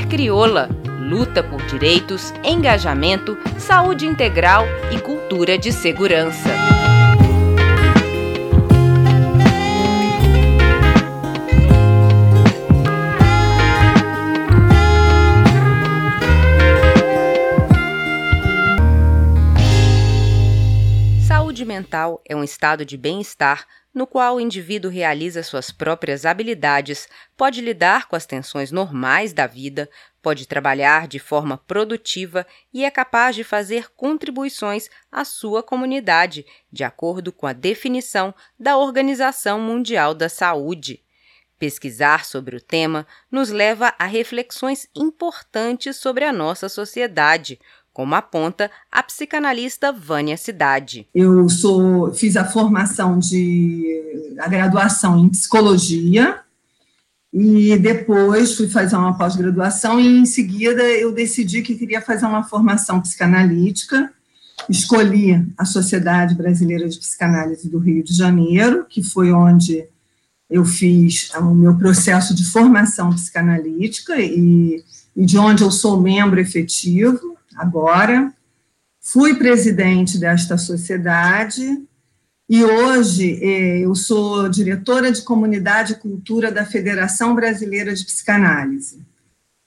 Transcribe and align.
Mulher 0.00 0.08
crioula, 0.08 0.68
luta 0.98 1.42
por 1.42 1.60
direitos, 1.66 2.32
engajamento, 2.42 3.36
saúde 3.58 4.06
integral 4.06 4.64
e 4.90 4.98
cultura 4.98 5.58
de 5.58 5.70
segurança. 5.72 6.48
Saúde 21.26 21.66
mental 21.66 22.22
é 22.26 22.34
um 22.34 22.42
estado 22.42 22.86
de 22.86 22.96
bem-estar 22.96 23.66
no 23.94 24.06
qual 24.06 24.36
o 24.36 24.40
indivíduo 24.40 24.90
realiza 24.90 25.42
suas 25.42 25.70
próprias 25.70 26.24
habilidades, 26.24 27.08
pode 27.36 27.60
lidar 27.60 28.06
com 28.06 28.14
as 28.14 28.26
tensões 28.26 28.70
normais 28.70 29.32
da 29.32 29.46
vida, 29.46 29.90
pode 30.22 30.46
trabalhar 30.46 31.08
de 31.08 31.18
forma 31.18 31.58
produtiva 31.58 32.46
e 32.72 32.84
é 32.84 32.90
capaz 32.90 33.34
de 33.34 33.42
fazer 33.42 33.90
contribuições 33.96 34.88
à 35.10 35.24
sua 35.24 35.62
comunidade, 35.62 36.46
de 36.72 36.84
acordo 36.84 37.32
com 37.32 37.46
a 37.46 37.52
definição 37.52 38.34
da 38.58 38.76
Organização 38.76 39.60
Mundial 39.60 40.14
da 40.14 40.28
Saúde. 40.28 41.02
Pesquisar 41.58 42.24
sobre 42.24 42.56
o 42.56 42.60
tema 42.60 43.06
nos 43.30 43.50
leva 43.50 43.94
a 43.98 44.06
reflexões 44.06 44.88
importantes 44.96 45.98
sobre 45.98 46.24
a 46.24 46.32
nossa 46.32 46.70
sociedade, 46.70 47.60
como 47.92 48.14
aponta 48.14 48.70
a 48.90 49.02
psicanalista 49.02 49.92
Vânia 49.92 50.36
Cidade. 50.36 51.06
Eu 51.14 51.48
sou, 51.48 52.12
fiz 52.14 52.36
a 52.36 52.44
formação 52.44 53.18
de 53.18 54.36
a 54.38 54.48
graduação 54.48 55.18
em 55.18 55.28
psicologia 55.28 56.40
e 57.32 57.76
depois 57.78 58.56
fui 58.56 58.68
fazer 58.68 58.96
uma 58.96 59.16
pós-graduação 59.16 60.00
e 60.00 60.18
em 60.18 60.26
seguida 60.26 60.82
eu 60.82 61.12
decidi 61.12 61.62
que 61.62 61.76
queria 61.76 62.00
fazer 62.00 62.26
uma 62.26 62.42
formação 62.42 63.00
psicanalítica. 63.00 64.12
Escolhi 64.68 65.46
a 65.56 65.64
Sociedade 65.64 66.34
Brasileira 66.34 66.88
de 66.88 66.98
Psicanálise 66.98 67.68
do 67.68 67.78
Rio 67.78 68.04
de 68.04 68.14
Janeiro, 68.14 68.84
que 68.88 69.02
foi 69.02 69.32
onde 69.32 69.84
eu 70.50 70.64
fiz 70.64 71.30
o 71.36 71.54
meu 71.54 71.76
processo 71.76 72.34
de 72.34 72.44
formação 72.44 73.10
psicanalítica 73.10 74.20
e, 74.20 74.82
e 75.16 75.24
de 75.24 75.38
onde 75.38 75.62
eu 75.62 75.70
sou 75.70 76.00
membro 76.00 76.40
efetivo 76.40 77.38
agora. 77.56 78.32
Fui 79.00 79.34
presidente 79.34 80.18
desta 80.18 80.58
sociedade 80.58 81.82
e 82.48 82.64
hoje 82.64 83.38
eh, 83.42 83.78
eu 83.78 83.94
sou 83.94 84.48
diretora 84.48 85.12
de 85.12 85.22
Comunidade 85.22 85.92
e 85.92 85.96
Cultura 85.96 86.50
da 86.50 86.66
Federação 86.66 87.34
Brasileira 87.34 87.94
de 87.94 88.04
Psicanálise, 88.04 89.06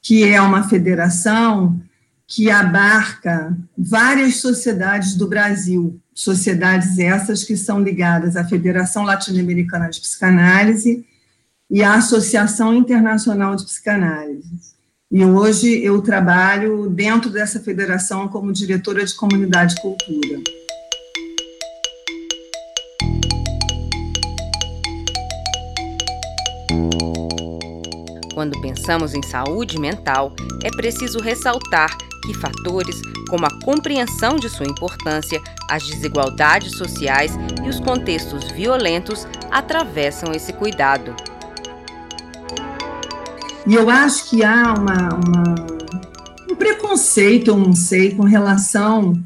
que 0.01 0.23
é 0.23 0.39
uma 0.41 0.67
federação 0.67 1.81
que 2.27 2.49
abarca 2.51 3.55
várias 3.77 4.37
sociedades 4.37 5.15
do 5.15 5.27
Brasil, 5.27 5.99
sociedades 6.13 6.99
essas 6.99 7.43
que 7.43 7.55
são 7.55 7.81
ligadas 7.81 8.35
à 8.35 8.43
Federação 8.43 9.03
Latino-Americana 9.03 9.89
de 9.89 9.99
Psicanálise 9.99 11.05
e 11.69 11.81
à 11.81 11.95
Associação 11.95 12.73
Internacional 12.73 13.55
de 13.55 13.63
Psicanálise. 13.63 14.72
E 15.15 15.23
hoje 15.23 15.85
eu 15.85 16.01
trabalho 16.01 16.89
dentro 16.89 17.29
dessa 17.29 17.59
federação 17.59 18.27
como 18.27 18.51
diretora 18.51 19.05
de 19.05 19.13
comunidade 19.13 19.75
e 19.75 19.79
cultura. 19.79 20.41
Quando 28.33 28.59
pensamos 28.59 29.13
em 29.13 29.21
saúde 29.21 29.79
mental, 29.79 30.33
é 30.63 30.71
preciso 30.71 31.19
ressaltar 31.19 31.95
que 32.25 32.33
fatores 32.33 32.99
como 33.29 33.45
a 33.45 33.59
compreensão 33.63 34.37
de 34.37 34.49
sua 34.49 34.65
importância, 34.65 35.39
as 35.69 35.83
desigualdades 35.83 36.75
sociais 36.75 37.37
e 37.63 37.69
os 37.69 37.79
contextos 37.79 38.49
violentos 38.49 39.27
atravessam 39.51 40.33
esse 40.33 40.51
cuidado. 40.53 41.15
E 43.65 43.75
eu 43.75 43.89
acho 43.89 44.29
que 44.29 44.43
há 44.43 44.73
uma, 44.73 45.15
uma, 45.15 45.55
um 46.51 46.55
preconceito, 46.55 47.47
eu 47.49 47.57
não 47.57 47.73
sei, 47.73 48.13
com 48.13 48.23
relação 48.23 49.23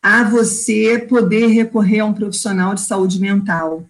a 0.00 0.22
você 0.22 0.98
poder 0.98 1.48
recorrer 1.48 2.00
a 2.00 2.04
um 2.04 2.14
profissional 2.14 2.74
de 2.74 2.82
saúde 2.82 3.20
mental. 3.20 3.84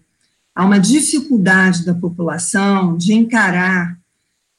Há 0.55 0.65
uma 0.65 0.79
dificuldade 0.79 1.85
da 1.85 1.93
população 1.93 2.97
de 2.97 3.13
encarar 3.13 3.97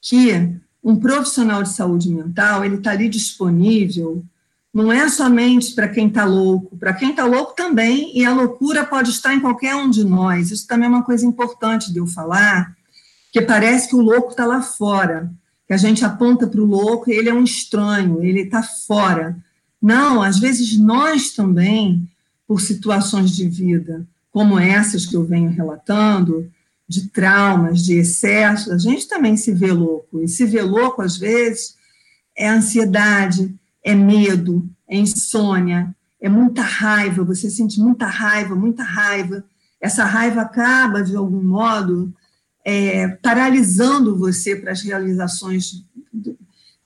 que 0.01 0.55
um 0.85 0.95
profissional 0.95 1.63
de 1.63 1.71
saúde 1.71 2.09
mental 2.09 2.65
ele 2.65 2.77
está 2.77 2.93
ali 2.93 3.09
disponível 3.09 4.25
não 4.73 4.93
é 4.93 5.09
somente 5.09 5.75
para 5.75 5.89
quem 5.89 6.07
está 6.07 6.27
louco, 6.27 6.77
para 6.77 6.93
quem 6.93 7.11
está 7.11 7.25
louco 7.25 7.55
também, 7.57 8.13
e 8.15 8.27
a 8.27 8.35
loucura 8.35 8.85
pode 8.85 9.09
estar 9.09 9.35
em 9.35 9.41
qualquer 9.41 9.75
um 9.75 9.89
de 9.89 10.05
nós. 10.05 10.51
Isso 10.51 10.67
também 10.67 10.87
é 10.87 10.91
uma 10.91 11.03
coisa 11.03 11.25
importante 11.25 11.91
de 11.91 11.99
eu 11.99 12.07
falar, 12.07 12.76
porque 13.37 13.47
parece 13.47 13.91
que 13.91 13.95
o 13.95 14.01
louco 14.01 14.31
está 14.31 14.47
lá 14.47 14.63
fora, 14.63 15.31
que 15.67 15.75
a 15.75 15.77
gente 15.77 16.03
aponta 16.03 16.47
para 16.47 16.59
o 16.59 16.65
louco 16.65 17.11
e 17.11 17.15
ele 17.15 17.29
é 17.29 17.35
um 17.35 17.45
estranho, 17.45 18.25
ele 18.25 18.41
está 18.41 18.63
fora. 18.63 19.37
Não, 19.81 20.23
às 20.23 20.39
vezes 20.39 20.79
nós 20.79 21.33
também, 21.33 22.09
por 22.49 22.63
situações 22.63 23.31
de 23.37 23.47
vida 23.47 24.07
como 24.31 24.59
essas 24.59 25.05
que 25.05 25.15
eu 25.15 25.23
venho 25.23 25.51
relatando, 25.51 26.51
de 26.89 27.09
traumas, 27.09 27.85
de 27.85 27.99
excessos, 27.99 28.73
a 28.73 28.79
gente 28.79 29.07
também 29.07 29.37
se 29.37 29.53
vê 29.53 29.71
louco. 29.71 30.23
E 30.23 30.29
se 30.29 30.47
vê 30.47 30.63
louco, 30.63 31.03
às 31.03 31.19
vezes, 31.19 31.75
é 32.35 32.49
ansiedade, 32.49 33.55
é 33.85 33.95
medo, 33.95 34.67
é 34.89 34.97
insônia, 34.97 35.95
é 36.19 36.29
muita 36.29 36.63
raiva, 36.63 37.23
você 37.23 37.51
sente 37.51 37.79
muita 37.81 38.07
raiva, 38.07 38.55
muita 38.55 38.83
raiva. 38.83 39.45
Essa 39.79 40.07
raiva 40.07 40.41
acaba, 40.41 41.03
de 41.03 41.15
algum 41.15 41.43
modo, 41.43 42.15
é, 42.69 43.07
paralisando 43.23 44.19
você 44.19 44.57
para 44.57 44.73
as 44.73 44.83
realizações 44.83 45.85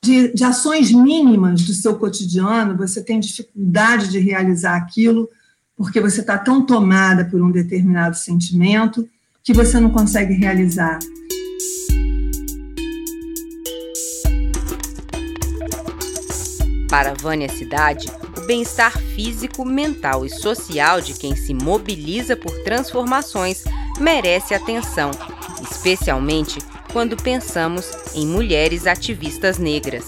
de, 0.02 0.30
de 0.34 0.44
ações 0.44 0.92
mínimas 0.92 1.62
do 1.62 1.72
seu 1.72 1.96
cotidiano, 1.96 2.76
você 2.76 3.02
tem 3.02 3.18
dificuldade 3.18 4.10
de 4.10 4.18
realizar 4.18 4.76
aquilo 4.76 5.26
porque 5.74 5.98
você 5.98 6.20
está 6.20 6.36
tão 6.36 6.66
tomada 6.66 7.24
por 7.24 7.40
um 7.40 7.50
determinado 7.50 8.14
sentimento 8.14 9.08
que 9.42 9.54
você 9.54 9.80
não 9.80 9.88
consegue 9.88 10.34
realizar. 10.34 10.98
Para 16.90 17.14
Vânia 17.14 17.48
Cidade, 17.48 18.06
o 18.36 18.46
bem-estar 18.46 18.98
físico, 18.98 19.64
mental 19.64 20.26
e 20.26 20.28
social 20.28 21.00
de 21.00 21.14
quem 21.14 21.34
se 21.34 21.54
mobiliza 21.54 22.36
por 22.36 22.52
transformações 22.64 23.64
merece 23.98 24.52
atenção 24.52 25.12
especialmente 25.80 26.58
quando 26.92 27.16
pensamos 27.16 27.90
em 28.14 28.26
mulheres 28.26 28.86
ativistas 28.86 29.56
negras. 29.56 30.04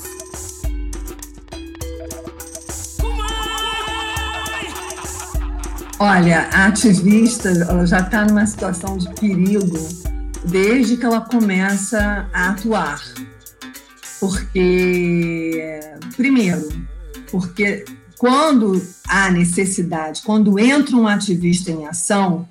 Olha, 5.99 6.49
a 6.53 6.67
ativista 6.67 7.49
ela 7.49 7.87
já 7.87 8.01
está 8.01 8.27
numa 8.27 8.45
situação 8.45 8.99
de 8.99 9.09
perigo 9.15 9.79
desde 10.45 10.97
que 10.97 11.07
ela 11.07 11.21
começa 11.23 12.29
a 12.33 12.51
atuar. 12.51 13.01
Porque, 14.21 15.81
primeiro, 16.17 16.69
porque 17.31 17.85
quando 18.19 18.81
há 19.09 19.31
necessidade, 19.31 20.23
quando 20.23 20.59
entra 20.59 20.97
um 20.97 21.09
ativista 21.09 21.71
em 21.71 21.87
ação, 21.87 22.47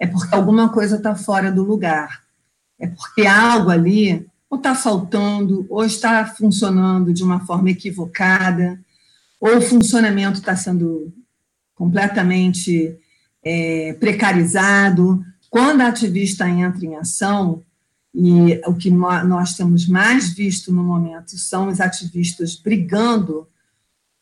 é 0.00 0.06
porque 0.06 0.34
alguma 0.34 0.70
coisa 0.70 0.96
está 0.96 1.14
fora 1.14 1.52
do 1.52 1.62
lugar 1.62 2.25
é 2.78 2.86
porque 2.86 3.26
algo 3.26 3.70
ali 3.70 4.26
ou 4.48 4.58
está 4.58 4.74
faltando, 4.74 5.66
ou 5.68 5.84
está 5.84 6.24
funcionando 6.24 7.12
de 7.12 7.22
uma 7.22 7.44
forma 7.44 7.70
equivocada, 7.70 8.78
ou 9.40 9.58
o 9.58 9.62
funcionamento 9.62 10.38
está 10.38 10.54
sendo 10.54 11.12
completamente 11.74 12.96
é, 13.44 13.92
precarizado. 13.94 15.24
Quando 15.50 15.80
a 15.80 15.88
ativista 15.88 16.48
entra 16.48 16.86
em 16.86 16.96
ação, 16.96 17.62
e 18.18 18.62
o 18.66 18.72
que 18.72 18.90
nós 18.90 19.54
temos 19.54 19.86
mais 19.86 20.32
visto 20.32 20.72
no 20.72 20.82
momento 20.82 21.36
são 21.36 21.68
os 21.68 21.82
ativistas 21.82 22.56
brigando 22.56 23.46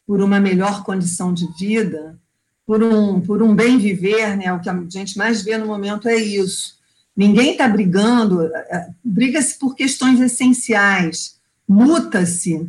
por 0.05 0.21
uma 0.21 0.41
melhor 0.41 0.83
condição 0.83 1.33
de 1.33 1.47
vida, 1.57 2.19
por 2.67 2.83
um, 2.83 3.21
por 3.21 3.41
um 3.41 3.55
bem 3.55 3.79
viver, 3.79 4.37
né? 4.37 4.53
o 4.53 4.59
que 4.59 4.69
a 4.69 4.85
gente 4.89 5.17
mais 5.17 5.43
vê 5.43 5.57
no 5.57 5.67
momento 5.67 6.09
é 6.09 6.17
isso. 6.17 6.77
Ninguém 7.17 7.53
está 7.53 7.69
brigando, 7.69 8.43
é, 8.43 8.59
é, 8.71 8.89
briga-se 9.03 9.59
por 9.59 9.75
questões 9.75 10.21
essenciais, 10.21 11.37
luta-se 11.69 12.69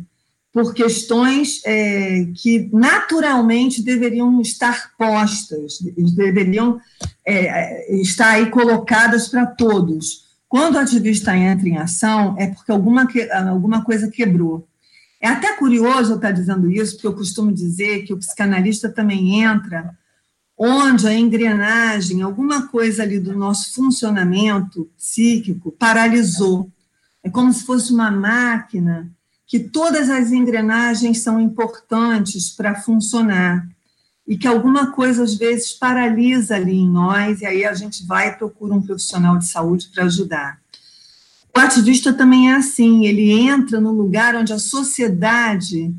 por 0.52 0.72
questões 0.72 1.60
é, 1.66 2.26
que 2.34 2.70
naturalmente 2.72 3.82
deveriam 3.82 4.40
estar 4.40 4.92
postas, 4.96 5.78
deveriam 6.14 6.80
é, 7.26 8.00
estar 8.00 8.30
aí 8.30 8.48
colocadas 8.50 9.28
para 9.28 9.44
todos. 9.44 10.24
Quando 10.48 10.76
o 10.76 10.78
ativista 10.78 11.36
entra 11.36 11.68
em 11.68 11.76
ação, 11.76 12.36
é 12.38 12.46
porque 12.46 12.72
alguma, 12.72 13.06
alguma 13.50 13.84
coisa 13.84 14.08
quebrou. 14.08 14.66
É 15.20 15.28
até 15.28 15.54
curioso 15.56 16.12
eu 16.12 16.16
estar 16.16 16.30
dizendo 16.30 16.70
isso, 16.70 16.94
porque 16.94 17.06
eu 17.08 17.14
costumo 17.14 17.52
dizer 17.52 18.04
que 18.04 18.12
o 18.12 18.18
psicanalista 18.18 18.88
também 18.88 19.42
entra 19.42 19.90
onde 20.58 21.06
a 21.06 21.12
engrenagem, 21.12 22.22
alguma 22.22 22.68
coisa 22.68 23.02
ali 23.02 23.20
do 23.20 23.36
nosso 23.36 23.74
funcionamento 23.74 24.90
psíquico 24.96 25.70
paralisou. 25.72 26.70
É 27.22 27.28
como 27.28 27.52
se 27.52 27.64
fosse 27.64 27.92
uma 27.92 28.10
máquina 28.10 29.10
que 29.46 29.60
todas 29.60 30.08
as 30.08 30.32
engrenagens 30.32 31.20
são 31.20 31.38
importantes 31.38 32.50
para 32.50 32.74
funcionar 32.74 33.68
e 34.26 34.36
que 34.36 34.48
alguma 34.48 34.90
coisa 34.90 35.22
às 35.22 35.34
vezes 35.34 35.72
paralisa 35.72 36.56
ali 36.56 36.76
em 36.76 36.90
nós 36.90 37.42
e 37.42 37.46
aí 37.46 37.64
a 37.64 37.74
gente 37.74 38.04
vai 38.04 38.28
e 38.28 38.32
procura 38.32 38.74
um 38.74 38.82
profissional 38.82 39.38
de 39.38 39.46
saúde 39.46 39.88
para 39.94 40.04
ajudar. 40.04 40.58
O 41.54 41.60
ativista 41.60 42.12
também 42.12 42.50
é 42.50 42.56
assim, 42.56 43.06
ele 43.06 43.30
entra 43.30 43.80
no 43.80 43.92
lugar 43.92 44.34
onde 44.34 44.52
a 44.52 44.58
sociedade, 44.58 45.94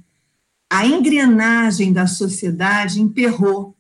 a 0.70 0.86
engrenagem 0.86 1.94
da 1.94 2.06
sociedade 2.06 3.02
emperrou, 3.02 3.77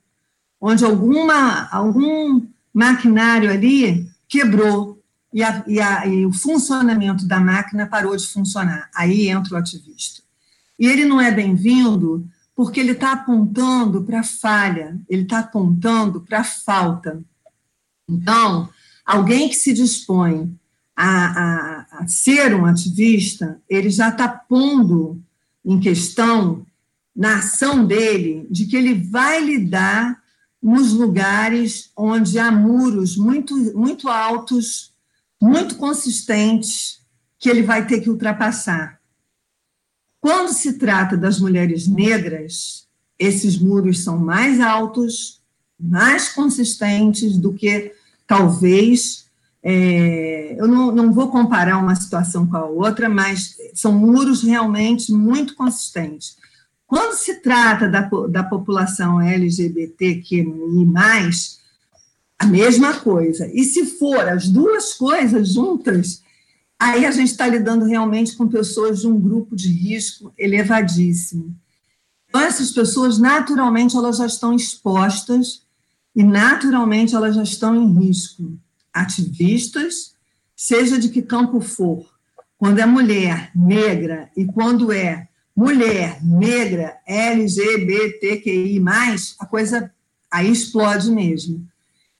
onde 0.59 0.83
alguma, 0.83 1.67
algum 1.69 2.45
maquinário 2.73 3.49
ali 3.51 4.09
quebrou 4.27 5.01
e, 5.33 5.43
a, 5.43 5.63
e, 5.67 5.79
a, 5.79 6.07
e 6.07 6.25
o 6.25 6.31
funcionamento 6.31 7.25
da 7.25 7.39
máquina 7.39 7.85
parou 7.85 8.15
de 8.15 8.27
funcionar. 8.27 8.89
Aí 8.95 9.29
entra 9.29 9.53
o 9.53 9.57
ativista. 9.57 10.21
E 10.79 10.85
ele 10.85 11.05
não 11.05 11.19
é 11.19 11.31
bem-vindo 11.31 12.27
porque 12.55 12.79
ele 12.79 12.93
está 12.93 13.11
apontando 13.11 14.03
para 14.03 14.21
a 14.21 14.23
falha, 14.23 14.99
ele 15.07 15.23
está 15.23 15.39
apontando 15.39 16.21
para 16.21 16.39
a 16.39 16.43
falta. 16.43 17.21
Então, 18.09 18.69
alguém 19.05 19.47
que 19.49 19.55
se 19.55 19.73
dispõe 19.73 20.51
a, 20.95 21.25
a, 21.25 21.87
a 21.99 22.07
ser 22.07 22.55
um 22.55 22.65
ativista, 22.65 23.61
ele 23.69 23.91
já 23.91 24.09
está 24.09 24.27
pondo 24.27 25.21
em 25.63 25.79
questão, 25.79 26.65
na 27.15 27.37
ação 27.37 27.85
dele, 27.85 28.47
de 28.49 28.65
que 28.65 28.75
ele 28.75 28.95
vai 28.95 29.43
lidar 29.43 30.19
nos 30.61 30.93
lugares 30.93 31.91
onde 31.95 32.39
há 32.39 32.51
muros 32.51 33.15
muito, 33.15 33.55
muito 33.77 34.09
altos, 34.09 34.93
muito 35.41 35.75
consistentes, 35.75 37.01
que 37.39 37.49
ele 37.49 37.61
vai 37.61 37.85
ter 37.85 38.01
que 38.01 38.09
ultrapassar. 38.09 38.99
Quando 40.19 40.51
se 40.53 40.73
trata 40.73 41.15
das 41.15 41.39
mulheres 41.39 41.87
negras, 41.87 42.87
esses 43.19 43.57
muros 43.57 44.03
são 44.03 44.17
mais 44.17 44.59
altos, 44.59 45.41
mais 45.79 46.29
consistentes 46.29 47.37
do 47.37 47.53
que 47.53 47.93
talvez 48.25 49.27
é, 49.63 50.55
eu 50.57 50.67
não, 50.67 50.91
não 50.91 51.11
vou 51.11 51.29
comparar 51.29 51.77
uma 51.77 51.95
situação 51.95 52.47
com 52.47 52.57
a 52.57 52.65
outra, 52.65 53.09
mas 53.09 53.55
são 53.73 53.91
muros 53.91 54.41
realmente 54.41 55.11
muito 55.11 55.55
consistentes. 55.55 56.37
Quando 56.87 57.13
se 57.15 57.41
trata 57.41 57.89
da, 57.89 58.09
da 58.29 58.43
população 58.43 59.21
LGBTQI, 59.21 60.45
a 62.39 62.45
mesma 62.45 62.93
coisa. 62.99 63.49
E 63.53 63.63
se 63.63 63.85
for 63.85 64.27
as 64.29 64.47
duas 64.47 64.93
coisas 64.93 65.53
juntas, 65.53 66.23
aí 66.79 67.05
a 67.05 67.11
gente 67.11 67.31
está 67.31 67.47
lidando 67.47 67.85
realmente 67.85 68.35
com 68.35 68.47
pessoas 68.47 69.01
de 69.01 69.07
um 69.07 69.19
grupo 69.19 69.55
de 69.55 69.69
risco 69.69 70.33
elevadíssimo. 70.37 71.53
Então, 72.29 72.41
essas 72.41 72.71
pessoas, 72.71 73.17
naturalmente, 73.17 73.95
elas 73.95 74.17
já 74.17 74.25
estão 74.25 74.53
expostas 74.53 75.63
e, 76.15 76.23
naturalmente, 76.23 77.15
elas 77.15 77.35
já 77.35 77.43
estão 77.43 77.75
em 77.75 78.05
risco 78.05 78.57
ativistas, 78.93 80.13
seja 80.55 80.97
de 80.97 81.09
que 81.09 81.21
campo 81.21 81.59
for, 81.59 82.05
quando 82.57 82.79
é 82.79 82.85
mulher 82.85 83.51
negra 83.55 84.29
e 84.35 84.45
quando 84.45 84.91
é 84.91 85.27
mulher 85.57 86.23
negra 86.23 86.97
LGBTQI+, 87.07 88.79
a 89.39 89.45
coisa 89.47 89.91
aí 90.29 90.51
explode 90.51 91.09
mesmo. 91.09 91.67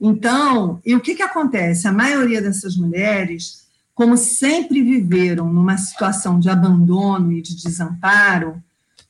Então, 0.02 0.82
e 0.84 0.96
o 0.96 1.00
que, 1.00 1.14
que 1.14 1.22
acontece? 1.22 1.88
A 1.88 1.92
maioria 1.92 2.42
dessas 2.42 2.76
mulheres, 2.76 3.68
como 3.94 4.18
sempre 4.18 4.82
viveram 4.82 5.54
numa 5.54 5.78
situação 5.78 6.40
de 6.40 6.50
abandono 6.50 7.32
e 7.32 7.40
de 7.44 7.56
desamparo, 7.56 8.60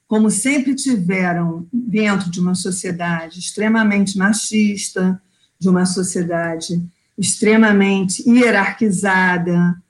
como 0.09 0.29
sempre 0.29 0.75
tiveram 0.75 1.65
dentro 1.71 2.29
de 2.29 2.41
uma 2.41 2.55
sociedade 2.55 3.39
extremamente 3.39 4.17
machista, 4.17 5.21
de 5.57 5.69
uma 5.69 5.85
sociedade 5.85 6.81
extremamente 7.17 8.29
hierarquizada, 8.29 9.81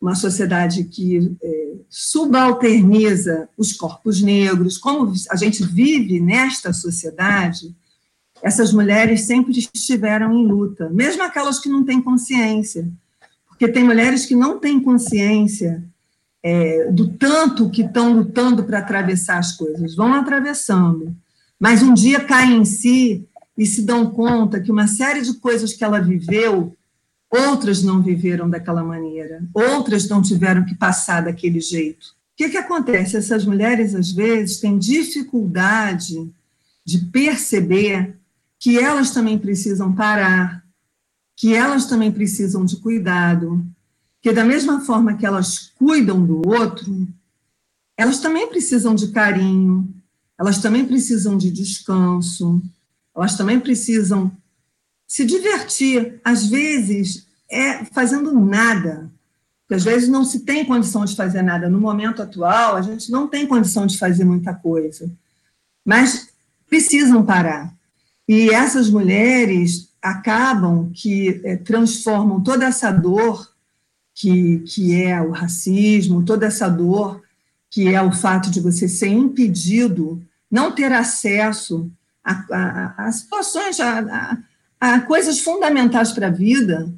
uma 0.00 0.14
sociedade 0.14 0.84
que 0.84 1.36
é, 1.42 1.74
subalterniza 1.88 3.48
os 3.56 3.72
corpos 3.72 4.22
negros, 4.22 4.78
como 4.78 5.12
a 5.30 5.36
gente 5.36 5.62
vive 5.64 6.18
nesta 6.20 6.72
sociedade, 6.72 7.74
essas 8.42 8.72
mulheres 8.72 9.22
sempre 9.22 9.52
estiveram 9.52 10.32
em 10.32 10.46
luta, 10.46 10.88
mesmo 10.88 11.22
aquelas 11.22 11.58
que 11.58 11.68
não 11.68 11.84
têm 11.84 12.00
consciência, 12.00 12.90
porque 13.48 13.68
tem 13.68 13.84
mulheres 13.84 14.24
que 14.24 14.34
não 14.34 14.58
têm 14.58 14.80
consciência 14.80 15.84
é, 16.42 16.90
do 16.90 17.08
tanto 17.08 17.68
que 17.68 17.82
estão 17.82 18.14
lutando 18.14 18.64
para 18.64 18.78
atravessar 18.78 19.38
as 19.38 19.52
coisas, 19.52 19.94
vão 19.94 20.14
atravessando, 20.14 21.14
mas 21.58 21.82
um 21.82 21.92
dia 21.92 22.20
caem 22.20 22.62
em 22.62 22.64
si 22.64 23.28
e 23.58 23.66
se 23.66 23.82
dão 23.82 24.10
conta 24.10 24.60
que 24.60 24.72
uma 24.72 24.86
série 24.86 25.20
de 25.20 25.34
coisas 25.34 25.74
que 25.74 25.84
ela 25.84 26.00
viveu, 26.00 26.74
outras 27.30 27.82
não 27.82 28.02
viveram 28.02 28.50
daquela 28.50 28.82
maneira, 28.82 29.42
outras 29.54 30.08
não 30.08 30.20
tiveram 30.20 30.64
que 30.64 30.74
passar 30.74 31.22
daquele 31.22 31.60
jeito. 31.60 32.08
O 32.08 32.36
que, 32.36 32.48
que 32.48 32.56
acontece? 32.56 33.16
Essas 33.16 33.44
mulheres, 33.44 33.94
às 33.94 34.10
vezes, 34.10 34.58
têm 34.58 34.78
dificuldade 34.78 36.28
de 36.84 36.98
perceber 37.06 38.16
que 38.58 38.78
elas 38.78 39.10
também 39.10 39.38
precisam 39.38 39.94
parar, 39.94 40.64
que 41.36 41.54
elas 41.54 41.86
também 41.86 42.10
precisam 42.10 42.64
de 42.64 42.76
cuidado, 42.76 43.64
que 44.20 44.32
da 44.32 44.44
mesma 44.44 44.80
forma 44.80 45.14
que 45.14 45.24
elas 45.24 45.72
cuidam 45.78 46.24
do 46.24 46.46
outro, 46.46 47.08
elas 47.96 48.18
também 48.18 48.48
precisam 48.48 48.94
de 48.94 49.08
carinho, 49.08 49.88
elas 50.38 50.58
também 50.58 50.84
precisam 50.84 51.36
de 51.36 51.50
descanso, 51.50 52.62
elas 53.14 53.36
também 53.36 53.60
precisam 53.60 54.32
se 55.10 55.24
divertir, 55.24 56.20
às 56.24 56.46
vezes 56.46 57.26
é 57.50 57.84
fazendo 57.86 58.32
nada, 58.38 59.10
porque 59.62 59.74
às 59.74 59.82
vezes 59.82 60.08
não 60.08 60.24
se 60.24 60.44
tem 60.44 60.64
condição 60.64 61.04
de 61.04 61.16
fazer 61.16 61.42
nada. 61.42 61.68
No 61.68 61.80
momento 61.80 62.22
atual, 62.22 62.76
a 62.76 62.82
gente 62.82 63.10
não 63.10 63.26
tem 63.26 63.44
condição 63.44 63.88
de 63.88 63.98
fazer 63.98 64.24
muita 64.24 64.54
coisa, 64.54 65.10
mas 65.84 66.28
precisam 66.68 67.26
parar. 67.26 67.74
E 68.28 68.50
essas 68.50 68.88
mulheres 68.88 69.88
acabam 70.00 70.92
que 70.94 71.40
é, 71.42 71.56
transformam 71.56 72.40
toda 72.40 72.66
essa 72.66 72.92
dor 72.92 73.52
que, 74.14 74.60
que 74.60 75.02
é 75.02 75.20
o 75.20 75.32
racismo, 75.32 76.24
toda 76.24 76.46
essa 76.46 76.68
dor 76.68 77.20
que 77.68 77.92
é 77.92 78.00
o 78.00 78.12
fato 78.12 78.48
de 78.48 78.60
você 78.60 78.88
ser 78.88 79.08
impedido, 79.08 80.22
não 80.48 80.70
ter 80.70 80.92
acesso 80.92 81.90
a, 82.22 82.44
a, 82.52 83.06
a 83.08 83.12
situações, 83.12 83.80
a, 83.80 84.38
a, 84.80 85.00
coisas 85.00 85.40
fundamentais 85.40 86.10
para 86.10 86.28
a 86.28 86.30
vida, 86.30 86.90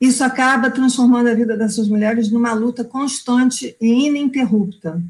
isso 0.00 0.22
acaba 0.22 0.70
transformando 0.70 1.28
a 1.28 1.34
vida 1.34 1.56
dessas 1.56 1.88
mulheres 1.88 2.30
numa 2.30 2.52
luta 2.52 2.84
constante 2.84 3.76
e 3.80 4.06
ininterrupta. 4.06 5.02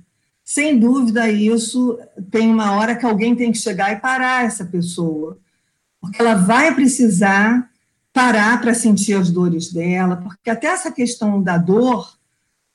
Sem 0.43 0.79
dúvida, 0.79 1.31
isso 1.31 1.99
tem 2.31 2.50
uma 2.50 2.73
hora 2.73 2.97
que 2.97 3.05
alguém 3.05 3.37
tem 3.37 3.53
que 3.53 3.59
chegar 3.59 3.93
e 3.93 4.00
parar 4.00 4.47
essa 4.47 4.65
pessoa, 4.65 5.37
porque 6.00 6.23
ela 6.23 6.35
vai 6.35 6.75
precisar 6.75 7.71
parar 8.15 8.59
para 8.59 8.73
sentir 8.73 9.12
as 9.12 9.31
dores 9.31 9.71
dela, 9.71 10.17
porque 10.17 10.49
até 10.49 10.69
essa 10.69 10.91
questão 10.91 11.43
da 11.43 11.59
dor 11.59 12.17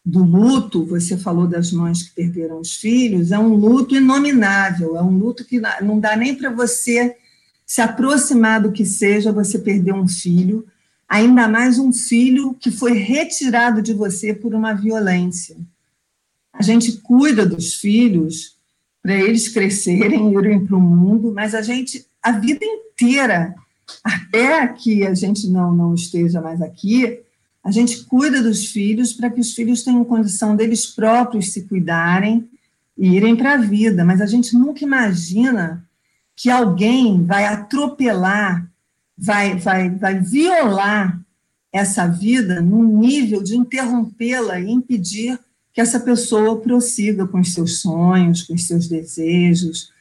do 0.05 0.23
luto, 0.23 0.85
você 0.85 1.17
falou 1.17 1.47
das 1.47 1.71
mães 1.71 2.03
que 2.03 2.13
perderam 2.13 2.59
os 2.59 2.75
filhos, 2.75 3.31
é 3.31 3.39
um 3.39 3.55
luto 3.55 3.95
inominável, 3.95 4.95
é 4.95 5.01
um 5.01 5.17
luto 5.17 5.43
que 5.43 5.59
não 5.81 5.99
dá 5.99 6.15
nem 6.15 6.35
para 6.35 6.51
você 6.51 7.17
se 7.73 7.81
aproximar 7.81 8.61
do 8.61 8.71
que 8.71 8.85
seja 8.85 9.31
você 9.31 9.57
perder 9.57 9.95
um 9.95 10.07
filho, 10.07 10.63
ainda 11.09 11.47
mais 11.47 11.79
um 11.79 11.91
filho 11.91 12.53
que 12.53 12.69
foi 12.69 12.93
retirado 12.93 13.81
de 13.81 13.95
você 13.95 14.31
por 14.31 14.53
uma 14.53 14.75
violência. 14.75 15.57
A 16.53 16.61
gente 16.61 16.91
cuida 16.97 17.47
dos 17.47 17.73
filhos 17.73 18.57
para 19.01 19.15
eles 19.15 19.47
crescerem, 19.47 20.31
irem 20.37 20.63
para 20.63 20.77
o 20.77 20.79
mundo, 20.79 21.33
mas 21.33 21.55
a 21.55 21.63
gente, 21.63 22.05
a 22.21 22.33
vida 22.33 22.63
inteira, 22.63 23.55
até 24.03 24.67
que 24.67 25.03
a 25.07 25.15
gente 25.15 25.49
não, 25.49 25.73
não 25.73 25.95
esteja 25.95 26.39
mais 26.39 26.61
aqui, 26.61 27.21
a 27.63 27.71
gente 27.71 28.03
cuida 28.03 28.39
dos 28.39 28.67
filhos 28.67 29.13
para 29.13 29.31
que 29.31 29.41
os 29.41 29.51
filhos 29.51 29.81
tenham 29.81 30.05
condição 30.05 30.55
deles 30.55 30.85
próprios 30.85 31.51
se 31.51 31.63
cuidarem 31.63 32.47
e 32.95 33.15
irem 33.15 33.35
para 33.35 33.53
a 33.53 33.57
vida, 33.57 34.05
mas 34.05 34.21
a 34.21 34.27
gente 34.27 34.53
nunca 34.55 34.83
imagina 34.83 35.83
que 36.35 36.49
alguém 36.49 37.25
vai 37.25 37.45
atropelar, 37.45 38.69
vai, 39.17 39.55
vai, 39.55 39.89
vai 39.89 40.19
violar 40.19 41.19
essa 41.71 42.07
vida 42.07 42.61
num 42.61 42.99
nível 42.99 43.41
de 43.41 43.55
interrompê-la 43.55 44.59
e 44.59 44.71
impedir 44.71 45.39
que 45.73 45.81
essa 45.81 45.99
pessoa 45.99 46.61
prossiga 46.61 47.27
com 47.27 47.39
os 47.39 47.53
seus 47.53 47.79
sonhos, 47.79 48.43
com 48.43 48.53
os 48.53 48.67
seus 48.67 48.87
desejos. 48.87 49.91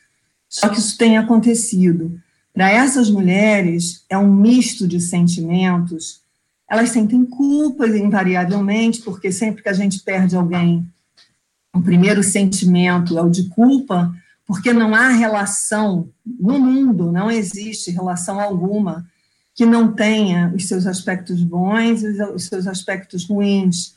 Só 0.48 0.68
que 0.68 0.78
isso 0.78 0.98
tem 0.98 1.16
acontecido. 1.16 2.20
Para 2.52 2.70
essas 2.70 3.08
mulheres, 3.08 4.04
é 4.10 4.18
um 4.18 4.30
misto 4.30 4.86
de 4.86 5.00
sentimentos. 5.00 6.20
Elas 6.68 6.90
sentem 6.90 7.24
culpa, 7.24 7.86
invariavelmente, 7.86 9.00
porque 9.00 9.32
sempre 9.32 9.62
que 9.62 9.68
a 9.70 9.72
gente 9.72 10.00
perde 10.00 10.36
alguém, 10.36 10.86
o 11.74 11.80
primeiro 11.80 12.22
sentimento 12.22 13.18
é 13.18 13.22
o 13.22 13.30
de 13.30 13.48
culpa, 13.48 14.14
porque 14.52 14.70
não 14.70 14.94
há 14.94 15.08
relação 15.08 16.10
no 16.26 16.58
mundo, 16.58 17.10
não 17.10 17.30
existe 17.30 17.90
relação 17.90 18.38
alguma 18.38 19.06
que 19.54 19.64
não 19.64 19.94
tenha 19.94 20.52
os 20.54 20.68
seus 20.68 20.86
aspectos 20.86 21.42
bons 21.42 22.02
e 22.02 22.22
os 22.22 22.44
seus 22.44 22.66
aspectos 22.66 23.26
ruins. 23.26 23.94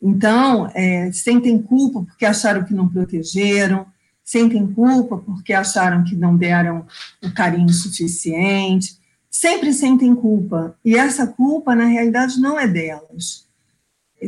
Então, 0.00 0.70
é, 0.74 1.12
sentem 1.12 1.60
culpa 1.60 2.02
porque 2.02 2.24
acharam 2.24 2.64
que 2.64 2.72
não 2.72 2.88
protegeram, 2.88 3.84
sentem 4.24 4.66
culpa 4.72 5.18
porque 5.18 5.52
acharam 5.52 6.02
que 6.02 6.16
não 6.16 6.34
deram 6.34 6.86
o 7.22 7.30
carinho 7.34 7.68
suficiente, 7.68 8.96
sempre 9.30 9.70
sentem 9.70 10.14
culpa. 10.14 10.74
E 10.82 10.96
essa 10.96 11.26
culpa, 11.26 11.74
na 11.74 11.84
realidade, 11.84 12.40
não 12.40 12.58
é 12.58 12.66
delas. 12.66 13.46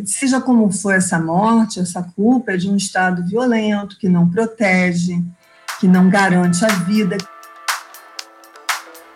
Seja 0.04 0.38
como 0.38 0.70
for 0.70 0.92
essa 0.92 1.18
morte, 1.18 1.80
essa 1.80 2.02
culpa 2.02 2.52
é 2.52 2.58
de 2.58 2.68
um 2.68 2.76
Estado 2.76 3.26
violento, 3.26 3.98
que 3.98 4.08
não 4.08 4.28
protege, 4.28 5.24
que 5.82 5.88
não 5.88 6.08
garante 6.08 6.64
a 6.64 6.68
vida. 6.68 7.18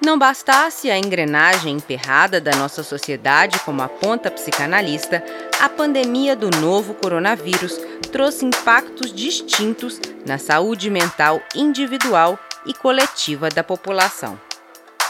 Não 0.04 0.18
bastasse 0.18 0.90
a 0.90 0.98
engrenagem 0.98 1.76
emperrada 1.76 2.40
da 2.40 2.56
nossa 2.56 2.82
sociedade, 2.82 3.60
como 3.60 3.82
aponta 3.82 4.28
a 4.28 4.32
psicanalista, 4.32 5.22
a 5.60 5.68
pandemia 5.68 6.34
do 6.34 6.50
novo 6.60 6.94
coronavírus 6.94 7.78
trouxe 8.10 8.44
impactos 8.44 9.14
distintos 9.14 10.00
na 10.26 10.38
saúde 10.38 10.90
mental 10.90 11.40
individual 11.54 12.36
e 12.66 12.74
coletiva 12.74 13.48
da 13.48 13.62
população. 13.62 14.36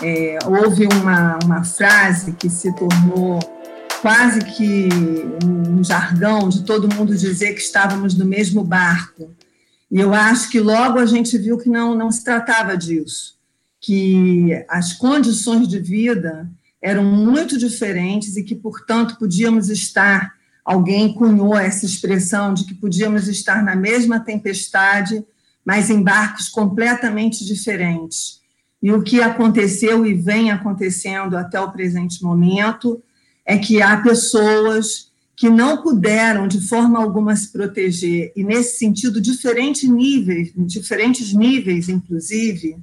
É, 0.03 0.39
houve 0.45 0.87
uma, 0.93 1.39
uma 1.43 1.65
frase 1.65 2.33
que 2.33 2.51
se 2.51 2.71
tornou 2.77 3.41
quase 4.03 4.41
que 4.41 4.91
um 5.43 5.83
jargão 5.83 6.51
de 6.51 6.65
todo 6.65 6.95
mundo 6.95 7.17
dizer 7.17 7.55
que 7.55 7.61
estávamos 7.61 8.15
no 8.15 8.27
mesmo 8.27 8.63
barco. 8.63 9.35
E 9.91 10.01
eu 10.01 10.13
acho 10.13 10.51
que 10.51 10.61
logo 10.61 10.99
a 10.99 11.07
gente 11.07 11.39
viu 11.39 11.59
que 11.59 11.69
não, 11.69 11.95
não 11.95 12.11
se 12.11 12.25
tratava 12.25 12.77
disso 12.77 13.37
que 13.87 14.51
as 14.69 14.93
condições 14.93 15.69
de 15.69 15.79
vida 15.79 16.51
eram 16.83 17.05
muito 17.05 17.57
diferentes 17.57 18.37
e 18.37 18.43
que, 18.43 18.57
portanto, 18.57 19.17
podíamos 19.17 19.69
estar. 19.69 20.35
Alguém 20.65 21.15
cunhou 21.15 21.57
essa 21.57 21.87
expressão 21.87 22.53
de 22.53 22.65
que 22.65 22.75
podíamos 22.75 23.29
estar 23.29 23.63
na 23.63 23.77
mesma 23.77 24.19
tempestade, 24.19 25.25
mas 25.65 25.89
em 25.89 26.03
barcos 26.03 26.49
completamente 26.49 27.45
diferentes. 27.45 28.41
E 28.83 28.91
o 28.91 29.03
que 29.03 29.23
aconteceu 29.23 30.05
e 30.05 30.15
vem 30.15 30.51
acontecendo 30.51 31.37
até 31.37 31.61
o 31.61 31.71
presente 31.71 32.23
momento 32.23 33.01
é 33.45 33.57
que 33.57 33.81
há 33.81 33.97
pessoas 33.99 35.13
que 35.37 35.51
não 35.51 35.83
puderam 35.83 36.49
de 36.49 36.67
forma 36.67 36.99
alguma 36.99 37.37
se 37.37 37.53
proteger 37.53 38.33
e 38.35 38.43
nesse 38.43 38.79
sentido 38.79 39.21
diferentes 39.21 39.89
níveis, 39.89 40.51
diferentes 40.57 41.35
níveis 41.35 41.91
inclusive, 41.91 42.79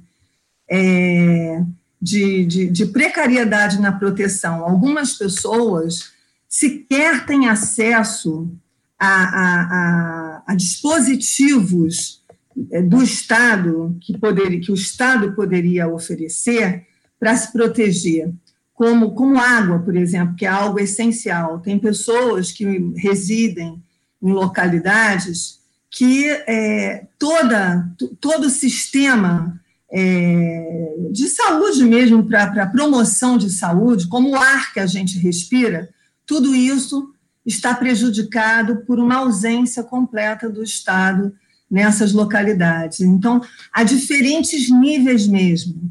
é, 0.70 1.60
de, 2.00 2.44
de, 2.44 2.70
de 2.70 2.86
precariedade 2.86 3.80
na 3.80 3.90
proteção. 3.90 4.64
Algumas 4.64 5.14
pessoas 5.14 6.12
sequer 6.48 7.26
têm 7.26 7.48
acesso 7.48 8.48
a, 8.96 9.08
a, 9.08 9.62
a, 9.62 10.42
a, 10.46 10.54
dispositivos 10.54 12.22
é, 12.70 12.80
do 12.80 13.02
Estado 13.02 13.96
que, 14.00 14.16
poderia, 14.16 14.60
que 14.60 14.70
o 14.70 14.74
Estado 14.74 15.32
poderia 15.32 15.88
oferecer 15.88 16.86
para 17.18 17.36
se 17.36 17.52
proteger, 17.52 18.32
como, 18.74 19.14
como 19.14 19.38
água, 19.38 19.78
por 19.78 19.96
exemplo, 19.96 20.34
que 20.34 20.44
é 20.44 20.48
algo 20.48 20.80
essencial. 20.80 21.60
Tem 21.60 21.78
pessoas 21.78 22.50
que 22.50 22.92
residem 22.96 23.82
em 24.20 24.32
localidades 24.32 25.60
que 25.90 26.28
é, 26.28 27.06
toda, 27.18 27.88
todo 28.20 28.46
o 28.46 28.50
sistema 28.50 29.60
é, 29.92 30.96
de 31.12 31.28
saúde 31.28 31.84
mesmo, 31.84 32.24
para 32.24 32.66
promoção 32.66 33.38
de 33.38 33.48
saúde, 33.48 34.08
como 34.08 34.30
o 34.30 34.36
ar 34.36 34.72
que 34.72 34.80
a 34.80 34.86
gente 34.86 35.18
respira, 35.18 35.88
tudo 36.26 36.52
isso 36.52 37.14
está 37.46 37.72
prejudicado 37.74 38.78
por 38.86 38.98
uma 38.98 39.16
ausência 39.16 39.84
completa 39.84 40.50
do 40.50 40.64
Estado 40.64 41.32
nessas 41.70 42.12
localidades. 42.12 43.00
Então, 43.00 43.40
há 43.72 43.84
diferentes 43.84 44.68
níveis 44.68 45.28
mesmo. 45.28 45.90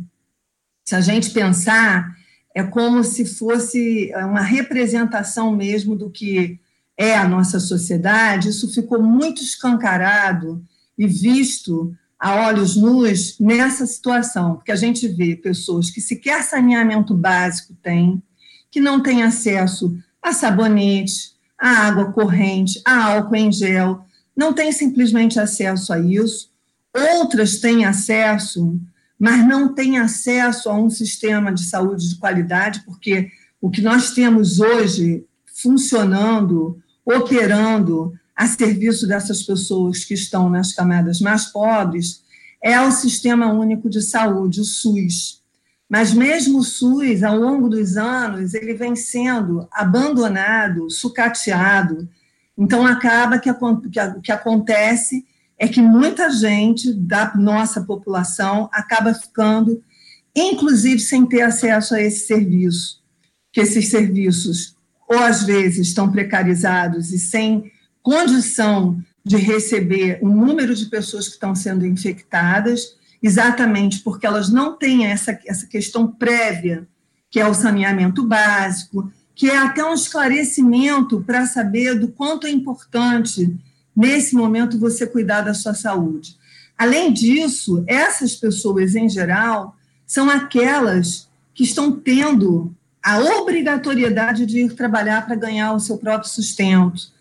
Se 0.84 0.96
a 0.96 1.02
gente 1.02 1.30
pensar, 1.30 2.14
é 2.54 2.64
como 2.64 3.04
se 3.04 3.26
fosse 3.26 4.12
uma 4.16 4.42
representação 4.42 5.56
mesmo 5.56 5.96
do 5.96 6.10
que 6.10 6.60
é 6.96 7.16
a 7.16 7.28
nossa 7.28 7.60
sociedade, 7.60 8.50
isso 8.50 8.72
ficou 8.72 9.02
muito 9.02 9.42
escancarado 9.42 10.64
e 10.98 11.08
visto 11.08 11.96
a 12.20 12.48
olhos 12.48 12.76
nus 12.76 13.38
nessa 13.40 13.86
situação, 13.86 14.56
porque 14.56 14.72
a 14.72 14.76
gente 14.76 15.08
vê 15.08 15.36
pessoas 15.36 15.90
que 15.90 16.00
sequer 16.00 16.44
saneamento 16.44 17.14
básico 17.14 17.74
têm, 17.82 18.22
que 18.72 18.80
não 18.80 19.02
têm 19.02 19.24
acesso 19.24 19.98
a 20.22 20.32
sabonete, 20.32 21.34
a 21.60 21.70
água 21.88 22.12
corrente, 22.12 22.82
a 22.86 23.14
álcool 23.14 23.36
em 23.36 23.52
gel, 23.52 24.06
não 24.36 24.54
têm 24.54 24.72
simplesmente 24.72 25.40
acesso 25.40 25.92
a 25.92 26.00
isso. 26.00 26.52
Outras 26.96 27.60
têm 27.60 27.86
acesso, 27.86 28.80
mas 29.20 29.46
não 29.48 29.74
têm 29.74 29.98
acesso 29.98 30.70
a 30.70 30.74
um 30.74 30.90
sistema 30.90 31.52
de 31.52 31.66
saúde 31.66 32.10
de 32.10 32.18
qualidade, 32.18 32.84
porque 32.86 33.32
o 33.62 33.70
que 33.70 33.82
nós 33.82 34.12
temos 34.12 34.60
hoje 34.60 35.26
funcionando, 35.46 36.82
operando, 37.06 38.14
a 38.36 38.48
serviço 38.48 39.08
dessas 39.08 39.44
pessoas 39.44 40.04
que 40.04 40.14
estão 40.14 40.50
nas 40.50 40.74
camadas 40.74 41.20
mais 41.20 41.46
pobres 41.46 42.24
é 42.62 42.80
o 42.82 42.92
Sistema 42.92 43.52
Único 43.52 43.90
de 43.90 44.02
Saúde, 44.02 44.62
o 44.62 44.66
SUS. 44.66 45.42
Mas 45.88 46.14
mesmo 46.14 46.60
o 46.60 46.64
SUS, 46.64 47.22
ao 47.22 47.38
longo 47.38 47.70
dos 47.70 47.98
anos, 47.98 48.54
ele 48.54 48.74
vem 48.74 48.96
sendo 48.96 49.68
abandonado, 49.72 50.90
sucateado. 50.90 52.10
Então, 52.58 52.86
acaba 52.86 53.38
que 53.38 53.52
o 53.52 54.22
que 54.22 54.32
acontece 54.32 55.26
é 55.58 55.68
que 55.68 55.82
muita 55.82 56.30
gente 56.30 56.94
da 56.94 57.34
nossa 57.36 57.82
população 57.82 58.70
acaba 58.72 59.14
ficando, 59.14 59.82
inclusive, 60.36 61.00
sem 61.00 61.26
ter 61.26 61.42
acesso 61.42 61.96
a 61.96 62.02
esse 62.02 62.28
serviço, 62.28 63.02
que 63.52 63.62
esses 63.62 63.90
serviços, 63.90 64.76
ou 65.08 65.20
às 65.20 65.44
vezes, 65.44 65.88
estão 65.88 66.12
precarizados 66.12 67.12
e 67.12 67.20
sem 67.20 67.72
condição 68.02 69.02
de 69.24 69.38
receber 69.38 70.20
o 70.22 70.28
número 70.28 70.76
de 70.76 70.88
pessoas 70.88 71.28
que 71.28 71.36
estão 71.36 71.56
sendo 71.56 71.86
infectadas, 71.86 72.98
exatamente 73.22 74.00
porque 74.00 74.28
elas 74.28 74.50
não 74.50 74.78
têm 74.78 75.06
essa, 75.06 75.40
essa 75.46 75.66
questão 75.66 76.08
prévia, 76.08 76.86
que 77.32 77.40
é 77.40 77.48
o 77.48 77.54
saneamento 77.54 78.26
básico, 78.26 79.10
que 79.34 79.50
é 79.50 79.58
até 79.58 79.84
um 79.84 79.94
esclarecimento 79.94 81.22
para 81.22 81.46
saber 81.46 81.98
do 81.98 82.10
quanto 82.10 82.46
é 82.46 82.52
importante, 82.52 83.56
nesse 83.96 84.36
momento, 84.36 84.80
você 84.80 85.06
cuidar 85.06 85.42
da 85.42 85.54
sua 85.54 85.74
saúde. 85.74 86.38
Além 86.78 87.14
disso, 87.14 87.84
essas 87.88 88.36
pessoas, 88.36 88.96
em 88.96 89.08
geral, 89.08 89.76
são 90.06 90.30
aquelas 90.30 91.28
que 91.54 91.64
estão 91.64 91.92
tendo 91.92 92.76
a 93.02 93.20
obrigatoriedade 93.20 94.46
de 94.46 94.62
ir 94.62 94.74
trabalhar 94.74 95.26
para 95.26 95.36
ganhar 95.36 95.74
o 95.74 95.80
seu 95.80 95.98
próprio 95.98 96.30
sustento, 96.30 97.14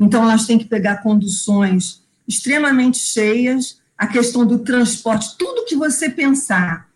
então, 0.00 0.22
elas 0.22 0.46
têm 0.46 0.58
que 0.58 0.64
pegar 0.64 1.02
conduções 1.02 2.00
extremamente 2.26 2.98
cheias, 2.98 3.78
a 3.98 4.06
questão 4.06 4.46
do 4.46 4.60
transporte, 4.60 5.36
tudo 5.36 5.66
que 5.66 5.76
você 5.76 6.08
pensar 6.08 6.88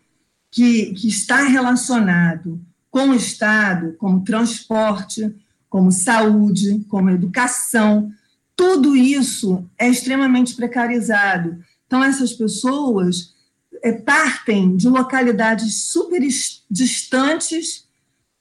que, 0.49 0.91
que 0.95 1.07
está 1.07 1.43
relacionado 1.43 2.59
com 2.89 3.09
o 3.09 3.13
Estado, 3.13 3.93
como 3.99 4.23
transporte, 4.23 5.35
como 5.69 5.91
saúde, 5.91 6.83
como 6.89 7.11
educação, 7.11 8.11
tudo 8.55 8.95
isso 8.95 9.69
é 9.77 9.89
extremamente 9.89 10.55
precarizado. 10.55 11.57
Então, 11.85 12.03
essas 12.03 12.33
pessoas 12.33 13.35
é, 13.83 13.91
partem 13.91 14.75
de 14.75 14.87
localidades 14.87 15.91
super 15.91 16.21
distantes 16.69 17.85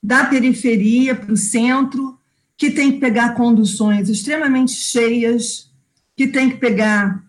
da 0.03 0.25
periferia 0.27 1.15
para 1.15 1.33
o 1.33 1.37
centro, 1.37 2.19
que 2.57 2.71
tem 2.71 2.93
que 2.93 3.01
pegar 3.01 3.35
conduções 3.35 4.09
extremamente 4.09 4.73
cheias, 4.73 5.71
que 6.17 6.27
tem 6.27 6.51
que 6.51 6.57
pegar, 6.57 7.25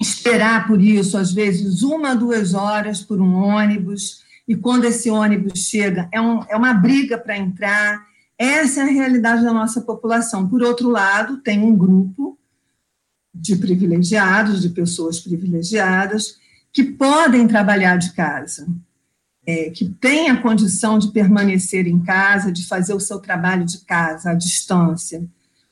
esperar 0.00 0.66
por 0.66 0.80
isso, 0.80 1.18
às 1.18 1.32
vezes, 1.32 1.82
uma, 1.82 2.14
duas 2.14 2.54
horas 2.54 3.02
por 3.02 3.20
um 3.20 3.34
ônibus, 3.34 4.24
e 4.46 4.54
quando 4.54 4.84
esse 4.84 5.10
ônibus 5.10 5.58
chega, 5.58 6.08
é, 6.12 6.20
um, 6.20 6.42
é 6.48 6.56
uma 6.56 6.74
briga 6.74 7.16
para 7.18 7.36
entrar. 7.36 8.06
Essa 8.38 8.80
é 8.80 8.82
a 8.84 8.86
realidade 8.86 9.44
da 9.44 9.52
nossa 9.52 9.80
população. 9.80 10.48
Por 10.48 10.62
outro 10.62 10.88
lado, 10.88 11.38
tem 11.38 11.60
um 11.60 11.76
grupo 11.76 12.38
de 13.34 13.56
privilegiados, 13.56 14.62
de 14.62 14.68
pessoas 14.68 15.20
privilegiadas, 15.20 16.38
que 16.72 16.84
podem 16.84 17.46
trabalhar 17.46 17.96
de 17.96 18.12
casa, 18.12 18.66
é, 19.46 19.70
que 19.70 19.88
têm 19.88 20.30
a 20.30 20.40
condição 20.40 20.98
de 20.98 21.12
permanecer 21.12 21.86
em 21.86 22.00
casa, 22.00 22.50
de 22.50 22.66
fazer 22.66 22.94
o 22.94 23.00
seu 23.00 23.18
trabalho 23.18 23.64
de 23.64 23.78
casa 23.84 24.30
à 24.30 24.34
distância, 24.34 25.24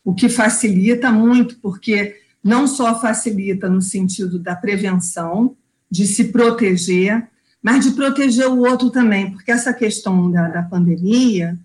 o 0.04 0.14
que 0.14 0.28
facilita 0.28 1.10
muito, 1.10 1.58
porque 1.58 2.20
não 2.42 2.66
só 2.66 3.00
facilita 3.00 3.68
no 3.68 3.80
sentido 3.80 4.38
da 4.38 4.54
prevenção, 4.54 5.56
de 5.90 6.06
se 6.06 6.24
proteger, 6.24 7.28
mas 7.62 7.84
de 7.84 7.92
proteger 7.92 8.48
o 8.48 8.60
outro 8.60 8.90
também, 8.90 9.30
porque 9.30 9.52
essa 9.52 9.72
questão 9.72 10.30
da, 10.30 10.48
da 10.48 10.62
pandemia, 10.62 11.58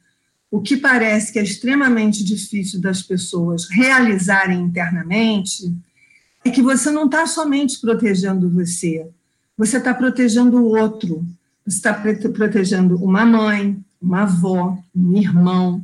o 0.49 0.61
que 0.61 0.77
parece 0.77 1.33
que 1.33 1.39
é 1.39 1.43
extremamente 1.43 2.23
difícil 2.23 2.79
das 2.79 3.01
pessoas 3.01 3.69
realizarem 3.69 4.61
internamente, 4.61 5.73
é 6.45 6.49
que 6.49 6.61
você 6.61 6.89
não 6.89 7.05
está 7.05 7.27
somente 7.27 7.79
protegendo 7.79 8.49
você, 8.49 9.07
você 9.57 9.77
está 9.77 9.93
protegendo 9.93 10.57
o 10.57 10.77
outro, 10.77 11.25
você 11.65 11.77
está 11.77 11.93
protegendo 11.93 12.95
uma 13.03 13.25
mãe, 13.25 13.77
uma 14.01 14.21
avó, 14.21 14.77
um 14.95 15.17
irmão, 15.17 15.83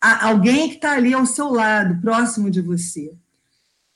alguém 0.00 0.68
que 0.68 0.76
está 0.76 0.92
ali 0.92 1.14
ao 1.14 1.24
seu 1.24 1.50
lado, 1.50 2.00
próximo 2.00 2.50
de 2.50 2.60
você. 2.60 3.12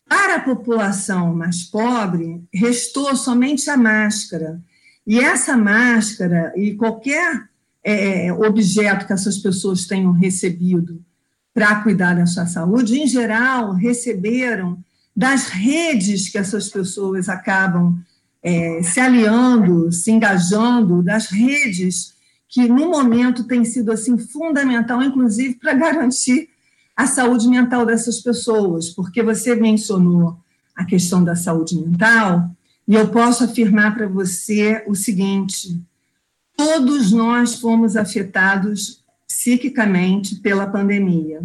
Para 0.09 0.37
a 0.37 0.41
população 0.41 1.35
mais 1.35 1.65
pobre, 1.65 2.45
restou 2.55 3.17
somente 3.17 3.69
a 3.69 3.77
máscara. 3.77 4.61
E 5.05 5.19
essa 5.19 5.57
máscara 5.57 6.53
e 6.57 6.75
qualquer 6.75 7.49
é, 7.89 8.33
objeto 8.33 9.07
que 9.07 9.13
essas 9.13 9.39
pessoas 9.39 9.87
tenham 9.87 10.11
recebido 10.11 11.01
para 11.55 11.83
cuidar 11.85 12.15
da 12.15 12.27
sua 12.27 12.45
saúde, 12.45 12.99
em 13.01 13.07
geral, 13.07 13.73
receberam 13.75 14.77
das 15.17 15.47
redes 15.47 16.29
que 16.29 16.37
essas 16.37 16.69
pessoas 16.69 17.29
acabam 17.29 18.03
é, 18.43 18.83
se 18.83 18.99
aliando, 18.99 19.93
se 19.93 20.11
engajando, 20.11 21.01
das 21.01 21.27
redes 21.27 22.15
que 22.49 22.69
no 22.69 22.91
momento 22.91 23.45
tem 23.45 23.65
sido 23.65 23.93
assim 23.93 24.19
fundamental, 24.19 25.01
inclusive 25.03 25.55
para 25.55 25.75
garantir 25.75 26.49
a 26.97 27.07
saúde 27.07 27.49
mental 27.49 27.87
dessas 27.87 28.21
pessoas, 28.21 28.91
porque 28.91 29.23
você 29.23 29.55
mencionou 29.55 30.37
a 30.75 30.85
questão 30.85 31.23
da 31.23 31.37
saúde 31.37 31.77
mental, 31.77 32.51
e 32.87 32.95
eu 32.95 33.09
posso 33.09 33.45
afirmar 33.45 33.95
para 33.95 34.09
você 34.09 34.85
o 34.87 34.95
seguinte: 34.95 35.81
todos 36.57 37.13
nós 37.13 37.57
fomos 37.61 37.97
afetados 37.97 39.05
psiquicamente 39.27 40.37
pela 40.37 40.67
pandemia. 40.67 41.43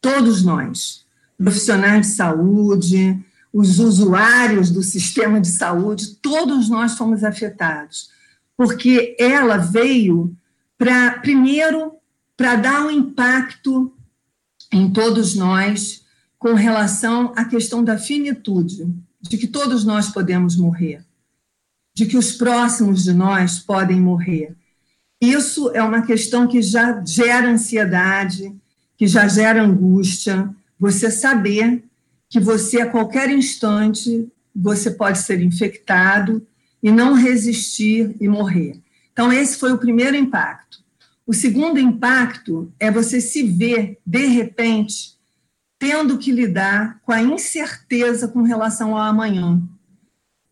Todos 0.00 0.44
nós, 0.44 1.04
profissionais 1.36 2.06
de 2.06 2.12
saúde, 2.14 3.18
os 3.52 3.78
usuários 3.78 4.70
do 4.70 4.82
sistema 4.82 5.40
de 5.40 5.48
saúde, 5.48 6.16
todos 6.16 6.68
nós 6.68 6.96
fomos 6.96 7.24
afetados, 7.24 8.10
porque 8.56 9.16
ela 9.18 9.56
veio 9.56 10.34
para, 10.78 11.18
primeiro, 11.18 11.94
para 12.36 12.56
dar 12.56 12.86
um 12.86 12.90
impacto 12.90 13.92
em 14.72 14.90
todos 14.90 15.34
nós 15.34 16.02
com 16.38 16.54
relação 16.54 17.32
à 17.36 17.44
questão 17.44 17.84
da 17.84 17.98
finitude, 17.98 18.92
de 19.20 19.38
que 19.38 19.46
todos 19.46 19.84
nós 19.84 20.08
podemos 20.08 20.56
morrer, 20.56 21.04
de 21.94 22.06
que 22.06 22.16
os 22.16 22.32
próximos 22.32 23.04
de 23.04 23.12
nós 23.12 23.58
podem 23.58 24.00
morrer. 24.00 24.54
Isso 25.20 25.70
é 25.74 25.82
uma 25.82 26.02
questão 26.02 26.48
que 26.48 26.60
já 26.60 27.02
gera 27.04 27.48
ansiedade, 27.48 28.54
que 28.96 29.06
já 29.06 29.28
gera 29.28 29.62
angústia, 29.62 30.50
você 30.78 31.10
saber 31.10 31.84
que 32.28 32.40
você 32.40 32.80
a 32.80 32.90
qualquer 32.90 33.30
instante 33.30 34.28
você 34.54 34.90
pode 34.90 35.18
ser 35.18 35.40
infectado 35.40 36.46
e 36.82 36.90
não 36.90 37.14
resistir 37.14 38.16
e 38.20 38.28
morrer. 38.28 38.80
Então 39.12 39.32
esse 39.32 39.56
foi 39.58 39.72
o 39.72 39.78
primeiro 39.78 40.16
impacto. 40.16 40.82
O 41.26 41.32
segundo 41.32 41.78
impacto 41.78 42.72
é 42.80 42.90
você 42.90 43.20
se 43.20 43.44
ver, 43.44 43.98
de 44.04 44.26
repente, 44.26 45.16
tendo 45.78 46.18
que 46.18 46.32
lidar 46.32 47.00
com 47.02 47.12
a 47.12 47.22
incerteza 47.22 48.26
com 48.28 48.42
relação 48.42 48.96
ao 48.96 49.02
amanhã. 49.02 49.62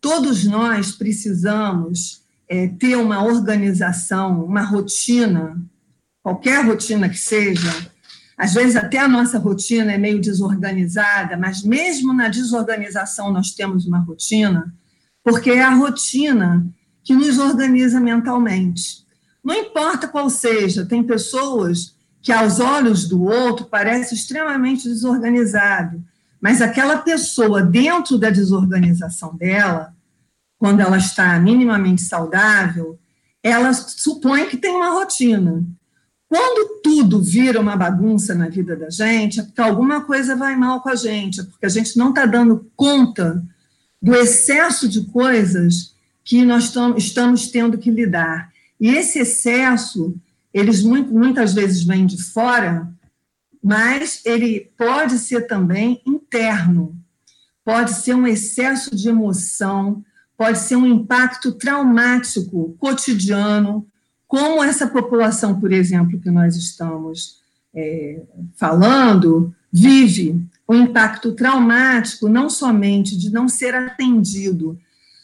Todos 0.01 0.43
nós 0.45 0.91
precisamos 0.91 2.23
é, 2.49 2.67
ter 2.67 2.97
uma 2.97 3.23
organização, 3.23 4.43
uma 4.43 4.63
rotina, 4.63 5.61
qualquer 6.23 6.65
rotina 6.65 7.07
que 7.07 7.17
seja. 7.17 7.71
Às 8.35 8.55
vezes, 8.55 8.75
até 8.75 8.97
a 8.97 9.07
nossa 9.07 9.37
rotina 9.37 9.91
é 9.91 9.99
meio 9.99 10.19
desorganizada, 10.19 11.37
mas 11.37 11.63
mesmo 11.63 12.11
na 12.13 12.27
desorganização, 12.27 13.31
nós 13.31 13.51
temos 13.51 13.85
uma 13.85 13.99
rotina, 13.99 14.73
porque 15.23 15.51
é 15.51 15.61
a 15.61 15.75
rotina 15.75 16.65
que 17.03 17.13
nos 17.13 17.37
organiza 17.37 17.99
mentalmente. 17.99 19.05
Não 19.43 19.53
importa 19.55 20.07
qual 20.07 20.29
seja, 20.29 20.83
tem 20.83 21.03
pessoas 21.03 21.95
que, 22.21 22.31
aos 22.31 22.59
olhos 22.59 23.07
do 23.07 23.23
outro, 23.23 23.67
parece 23.67 24.15
extremamente 24.15 24.89
desorganizado, 24.89 26.03
mas 26.41 26.59
aquela 26.59 26.97
pessoa, 26.97 27.61
dentro 27.61 28.17
da 28.17 28.31
desorganização 28.31 29.35
dela, 29.35 29.93
quando 30.57 30.79
ela 30.79 30.97
está 30.97 31.39
minimamente 31.39 32.01
saudável, 32.01 32.99
ela 33.43 33.71
supõe 33.73 34.47
que 34.47 34.57
tem 34.57 34.71
uma 34.71 34.89
rotina. 34.89 35.63
Quando 36.27 36.81
tudo 36.81 37.21
vira 37.21 37.59
uma 37.59 37.75
bagunça 37.75 38.33
na 38.33 38.47
vida 38.47 38.75
da 38.75 38.89
gente, 38.89 39.39
é 39.39 39.43
porque 39.43 39.61
alguma 39.61 40.01
coisa 40.01 40.35
vai 40.35 40.55
mal 40.55 40.81
com 40.81 40.89
a 40.89 40.95
gente, 40.95 41.41
é 41.41 41.43
porque 41.43 41.65
a 41.65 41.69
gente 41.69 41.97
não 41.97 42.09
está 42.09 42.25
dando 42.25 42.71
conta 42.75 43.43
do 44.01 44.15
excesso 44.15 44.87
de 44.87 45.05
coisas 45.05 45.93
que 46.23 46.43
nós 46.43 46.73
estamos 46.97 47.51
tendo 47.51 47.77
que 47.77 47.91
lidar. 47.91 48.51
E 48.79 48.89
esse 48.89 49.19
excesso, 49.19 50.15
eles 50.53 50.81
muitas 50.81 51.53
vezes 51.53 51.83
vêm 51.83 52.05
de 52.05 52.21
fora, 52.21 52.87
mas 53.63 54.21
ele 54.25 54.71
pode 54.77 55.17
ser 55.17 55.47
também 55.47 56.01
interno. 56.05 56.95
Pode 57.63 57.93
ser 57.93 58.15
um 58.15 58.25
excesso 58.25 58.95
de 58.95 59.09
emoção, 59.09 60.03
pode 60.37 60.59
ser 60.59 60.75
um 60.75 60.87
impacto 60.87 61.51
traumático 61.51 62.75
cotidiano, 62.79 63.85
como 64.27 64.63
essa 64.63 64.87
população, 64.87 65.59
por 65.59 65.71
exemplo, 65.71 66.19
que 66.19 66.31
nós 66.31 66.55
estamos 66.55 67.41
é, 67.75 68.21
falando, 68.55 69.53
vive 69.71 70.43
o 70.67 70.73
um 70.73 70.83
impacto 70.83 71.33
traumático 71.33 72.29
não 72.29 72.49
somente 72.49 73.17
de 73.17 73.29
não 73.29 73.47
ser 73.47 73.75
atendido 73.75 74.79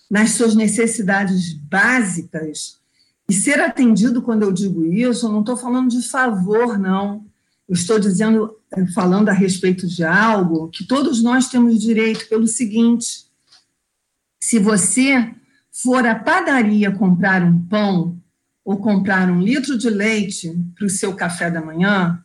nas 0.10 0.32
suas 0.32 0.56
necessidades 0.56 1.54
básicas, 1.54 2.78
e 3.30 3.34
ser 3.34 3.60
atendido, 3.60 4.22
quando 4.22 4.44
eu 4.44 4.54
digo 4.54 4.86
isso, 4.86 5.26
eu 5.26 5.32
não 5.32 5.42
estou 5.42 5.58
falando 5.58 5.90
de 5.90 6.02
favor, 6.02 6.80
não. 6.80 7.26
Estou 7.70 8.00
dizendo, 8.00 8.56
eh, 8.74 8.86
falando 8.88 9.30
a 9.30 9.34
respeito 9.34 9.88
de 9.88 10.04
algo 10.04 10.70
que 10.70 10.86
todos 10.86 11.22
nós 11.22 11.50
temos 11.50 11.82
direito 11.82 12.28
pelo 12.30 12.48
seguinte: 12.48 13.26
se 14.40 14.58
você 14.58 15.34
for 15.72 16.06
à 16.06 16.16
padaria 16.16 16.92
comprar 16.92 17.44
um 17.44 17.60
pão 17.68 18.18
ou 18.64 18.78
comprar 18.78 19.30
um 19.30 19.42
litro 19.42 19.78
de 19.78 19.90
leite 19.90 20.54
para 20.76 20.86
o 20.86 20.90
seu 20.90 21.14
café 21.14 21.50
da 21.52 21.62
manhã, 21.62 22.24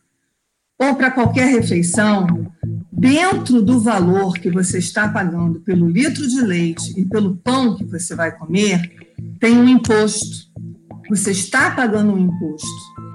ou 0.77 0.95
para 0.95 1.11
qualquer 1.11 1.47
refeição, 1.47 2.51
dentro 2.91 3.61
do 3.61 3.79
valor 3.79 4.33
que 4.33 4.49
você 4.49 4.77
está 4.77 5.07
pagando 5.07 5.59
pelo 5.61 5.89
litro 5.89 6.27
de 6.27 6.41
leite 6.41 6.93
e 6.97 7.05
pelo 7.05 7.35
pão 7.37 7.75
que 7.75 7.85
você 7.85 8.15
vai 8.15 8.31
comer, 8.37 9.13
tem 9.39 9.57
um 9.57 9.67
imposto. 9.67 10.51
Você 11.09 11.31
está 11.31 11.71
pagando 11.71 12.13
um 12.13 12.17
imposto. 12.17 13.12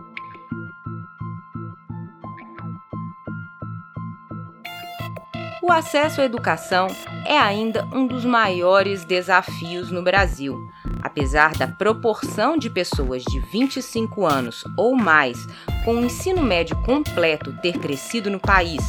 O 5.69 5.73
acesso 5.73 6.23
à 6.23 6.25
educação 6.25 6.87
é 7.27 7.37
ainda 7.37 7.87
um 7.93 8.07
dos 8.07 8.25
maiores 8.25 9.05
desafios 9.05 9.91
no 9.91 10.03
Brasil. 10.03 10.67
Apesar 11.03 11.57
da 11.57 11.67
proporção 11.67 12.57
de 12.57 12.69
pessoas 12.69 13.23
de 13.23 13.41
25 13.41 14.27
anos 14.27 14.65
ou 14.77 14.95
mais 14.97 15.47
com 15.85 15.95
o 15.95 16.05
ensino 16.05 16.43
médio 16.43 16.77
completo 16.83 17.57
ter 17.63 17.79
crescido 17.79 18.29
no 18.31 18.41
país, 18.41 18.83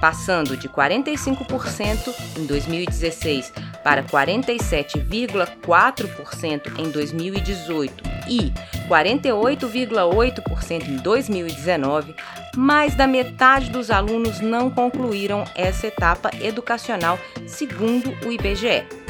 passando 0.00 0.56
de 0.56 0.68
45% 0.68 2.12
em 2.36 2.44
2016 2.44 3.52
para 3.84 4.02
47,4% 4.02 6.80
em 6.80 6.90
2018 6.90 8.02
e 8.28 8.52
48,8% 8.88 10.88
em 10.88 10.96
2019, 10.96 12.16
mais 12.56 12.96
da 12.96 13.06
metade 13.06 13.70
dos 13.70 13.90
alunos 13.90 14.40
não 14.40 14.70
concluíram 14.70 15.44
essa 15.54 15.86
etapa 15.86 16.30
educacional, 16.40 17.18
segundo 17.46 18.10
o 18.26 18.32
IBGE. 18.32 19.01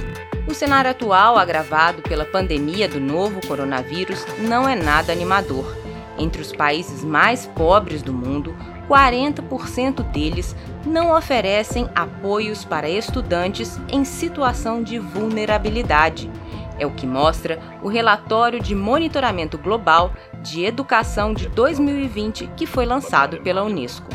O 0.46 0.54
cenário 0.54 0.90
atual, 0.90 1.38
agravado 1.38 2.02
pela 2.02 2.24
pandemia 2.24 2.88
do 2.88 2.98
novo 2.98 3.40
coronavírus, 3.46 4.26
não 4.40 4.68
é 4.68 4.74
nada 4.74 5.12
animador. 5.12 5.64
Entre 6.18 6.42
os 6.42 6.52
países 6.52 7.04
mais 7.04 7.46
pobres 7.46 8.02
do 8.02 8.12
mundo, 8.12 8.54
40% 8.88 10.02
deles 10.10 10.56
não 10.84 11.16
oferecem 11.16 11.88
apoios 11.94 12.64
para 12.64 12.88
estudantes 12.88 13.80
em 13.88 14.04
situação 14.04 14.82
de 14.82 14.98
vulnerabilidade. 14.98 16.28
É 16.76 16.84
o 16.84 16.90
que 16.90 17.06
mostra 17.06 17.60
o 17.80 17.88
relatório 17.88 18.60
de 18.60 18.74
monitoramento 18.74 19.56
global 19.56 20.12
de 20.42 20.64
educação 20.64 21.32
de 21.32 21.48
2020 21.48 22.48
que 22.56 22.66
foi 22.66 22.84
lançado 22.84 23.40
pela 23.42 23.62
Unesco. 23.62 24.08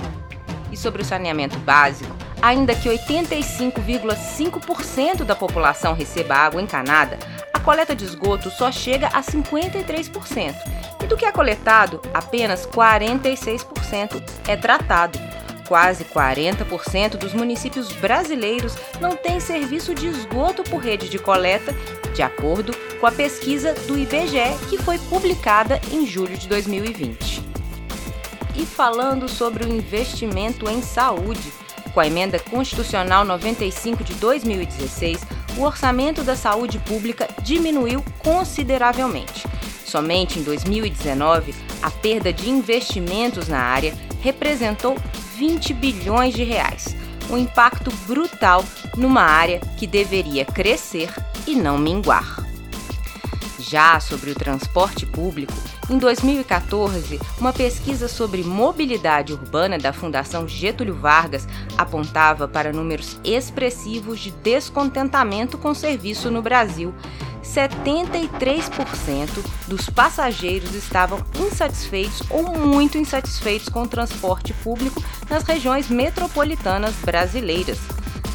E 0.72 0.76
sobre 0.76 1.02
o 1.02 1.06
saneamento 1.06 1.58
básico, 1.60 2.14
ainda 2.42 2.76
que 2.76 2.90
85,5% 2.90 5.24
da 5.24 5.36
população 5.36 5.94
receba 5.94 6.36
água 6.36 6.62
encanada, 6.62 7.18
a 7.54 7.60
coleta 7.60 7.96
de 7.96 8.06
esgoto 8.06 8.50
só 8.50 8.72
chega 8.72 9.08
a 9.08 9.22
53%, 9.22 10.56
e 11.04 11.08
do 11.08 11.18
que 11.18 11.26
é 11.26 11.32
coletado, 11.32 12.02
apenas 12.14 12.66
46% 12.66 14.24
é 14.48 14.56
tratado. 14.56 15.20
Quase 15.68 16.06
40% 16.06 17.18
dos 17.18 17.34
municípios 17.34 17.92
brasileiros 17.92 18.74
não 19.02 19.18
têm 19.18 19.40
serviço 19.40 19.94
de 19.94 20.08
esgoto 20.08 20.64
por 20.64 20.78
rede 20.78 21.10
de 21.10 21.20
coleta, 21.20 21.76
de 22.14 22.22
acordo 22.22 22.74
com 23.02 23.06
a 23.06 23.12
pesquisa 23.12 23.74
do 23.74 23.98
IBGE 23.98 24.58
que 24.70 24.78
foi 24.78 24.98
publicada 24.98 25.82
em 25.92 26.06
julho 26.06 26.38
de 26.38 26.48
2020. 26.48 27.46
E 28.56 28.66
falando 28.66 29.28
sobre 29.28 29.66
o 29.66 29.68
investimento 29.68 30.70
em 30.70 30.82
saúde, 30.82 31.52
com 31.98 32.02
a 32.02 32.06
emenda 32.06 32.38
constitucional 32.38 33.26
95 33.26 34.04
de 34.04 34.14
2016, 34.14 35.18
o 35.58 35.64
orçamento 35.64 36.22
da 36.22 36.36
saúde 36.36 36.78
pública 36.78 37.28
diminuiu 37.42 38.06
consideravelmente. 38.20 39.48
Somente 39.84 40.38
em 40.38 40.44
2019, 40.44 41.56
a 41.82 41.90
perda 41.90 42.32
de 42.32 42.52
investimentos 42.52 43.48
na 43.48 43.58
área 43.58 43.96
representou 44.22 44.96
20 45.38 45.74
bilhões 45.74 46.36
de 46.36 46.44
reais, 46.44 46.96
um 47.32 47.38
impacto 47.40 47.92
brutal 48.06 48.64
numa 48.96 49.24
área 49.24 49.60
que 49.80 49.88
deveria 49.88 50.46
crescer 50.46 51.12
e 51.48 51.56
não 51.56 51.80
minguar. 51.80 52.46
Já 53.58 54.00
sobre 54.00 54.30
o 54.30 54.36
transporte 54.36 55.04
público, 55.04 55.56
em 55.90 55.98
2014, 55.98 57.20
uma 57.40 57.54
pesquisa 57.54 58.10
sobre 58.10 58.44
mobilidade 58.44 59.32
urbana 59.32 59.78
da 59.78 59.94
Fundação 59.94 60.46
Getúlio 60.46 60.96
Vargas 60.96 61.48
apontava 61.78 62.46
para 62.46 62.74
números 62.74 63.18
expressivos 63.24 64.20
de 64.20 64.32
descontentamento 64.32 65.58
com 65.58 65.70
o 65.70 65.76
serviço 65.76 66.30
no 66.30 66.42
Brasil, 66.42 66.94
73% 67.42 69.30
dos 69.68 69.90
passageiros 69.90 70.76
estavam 70.76 71.24
insatisfeitos 71.40 72.22
ou 72.30 72.44
muito 72.44 72.98
insatisfeitos 72.98 73.70
com 73.70 73.84
o 73.84 73.88
transporte 73.88 74.54
público 74.56 75.02
nas 75.30 75.44
regiões 75.44 75.90
metropolitanas 75.90 76.96
brasileiras. 76.96 77.80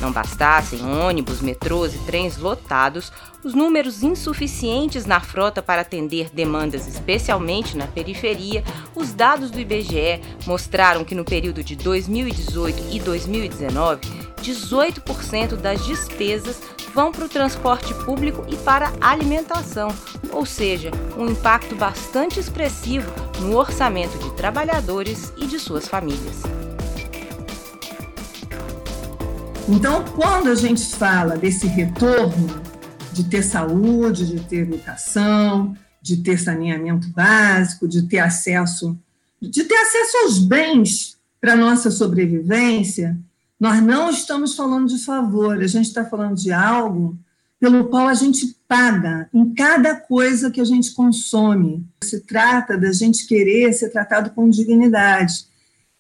Não 0.03 0.11
bastassem 0.11 0.85
ônibus, 0.85 1.41
metrôs 1.41 1.95
e 1.95 1.99
trens 1.99 2.37
lotados, 2.37 3.13
os 3.45 3.55
números 3.55 4.03
insuficientes 4.03 5.07
na 5.07 5.21
frota 5.21 5.63
para 5.63 5.83
atender 5.83 6.29
demandas, 6.33 6.89
especialmente 6.89 7.77
na 7.77 7.87
periferia, 7.87 8.65
os 8.97 9.13
dados 9.13 9.49
do 9.49 9.61
IBGE 9.61 10.21
mostraram 10.45 11.05
que 11.05 11.15
no 11.15 11.25
período 11.25 11.63
de 11.63 11.77
2018 11.77 12.83
e 12.91 12.99
2019, 12.99 14.01
18% 14.43 15.55
das 15.55 15.87
despesas 15.87 16.61
vão 16.93 17.13
para 17.13 17.25
o 17.25 17.29
transporte 17.29 17.95
público 18.05 18.45
e 18.49 18.57
para 18.57 18.93
a 19.01 19.11
alimentação, 19.11 19.95
ou 20.33 20.45
seja, 20.45 20.91
um 21.17 21.29
impacto 21.29 21.77
bastante 21.77 22.41
expressivo 22.41 23.09
no 23.39 23.57
orçamento 23.57 24.19
de 24.19 24.33
trabalhadores 24.35 25.33
e 25.37 25.47
de 25.47 25.61
suas 25.61 25.87
famílias. 25.87 26.43
Então, 29.69 30.05
quando 30.17 30.49
a 30.49 30.55
gente 30.55 30.85
fala 30.97 31.37
desse 31.37 31.67
retorno 31.67 32.61
de 33.13 33.25
ter 33.25 33.43
saúde, 33.43 34.27
de 34.27 34.41
ter 34.41 34.63
educação, 34.63 35.77
de 36.01 36.17
ter 36.17 36.39
saneamento 36.39 37.09
básico, 37.09 37.87
de 37.87 38.03
ter 38.03 38.19
acesso, 38.19 38.99
de 39.41 39.65
ter 39.65 39.77
acesso 39.77 40.17
aos 40.25 40.39
bens 40.39 41.17
para 41.41 41.57
nossa 41.57 41.91
sobrevivência, 41.91 43.17
nós 43.59 43.81
não 43.81 44.11
estamos 44.11 44.57
falando 44.57 44.89
de 44.89 44.99
favor, 45.05 45.63
a 45.63 45.67
gente 45.67 45.87
está 45.87 46.05
falando 46.05 46.37
de 46.37 46.53
algo 46.53 47.17
pelo 47.61 47.85
qual 47.85 48.09
a 48.09 48.15
gente 48.15 48.57
paga 48.67 49.29
em 49.33 49.55
cada 49.55 49.95
coisa 49.95 50.51
que 50.51 50.61
a 50.61 50.65
gente 50.65 50.93
consome. 50.93 51.87
Se 52.03 52.19
trata 52.19 52.77
da 52.77 52.93
gente 52.93 53.25
querer 53.25 53.73
ser 53.73 53.91
tratado 53.91 54.31
com 54.31 54.51
dignidade. 54.51 55.47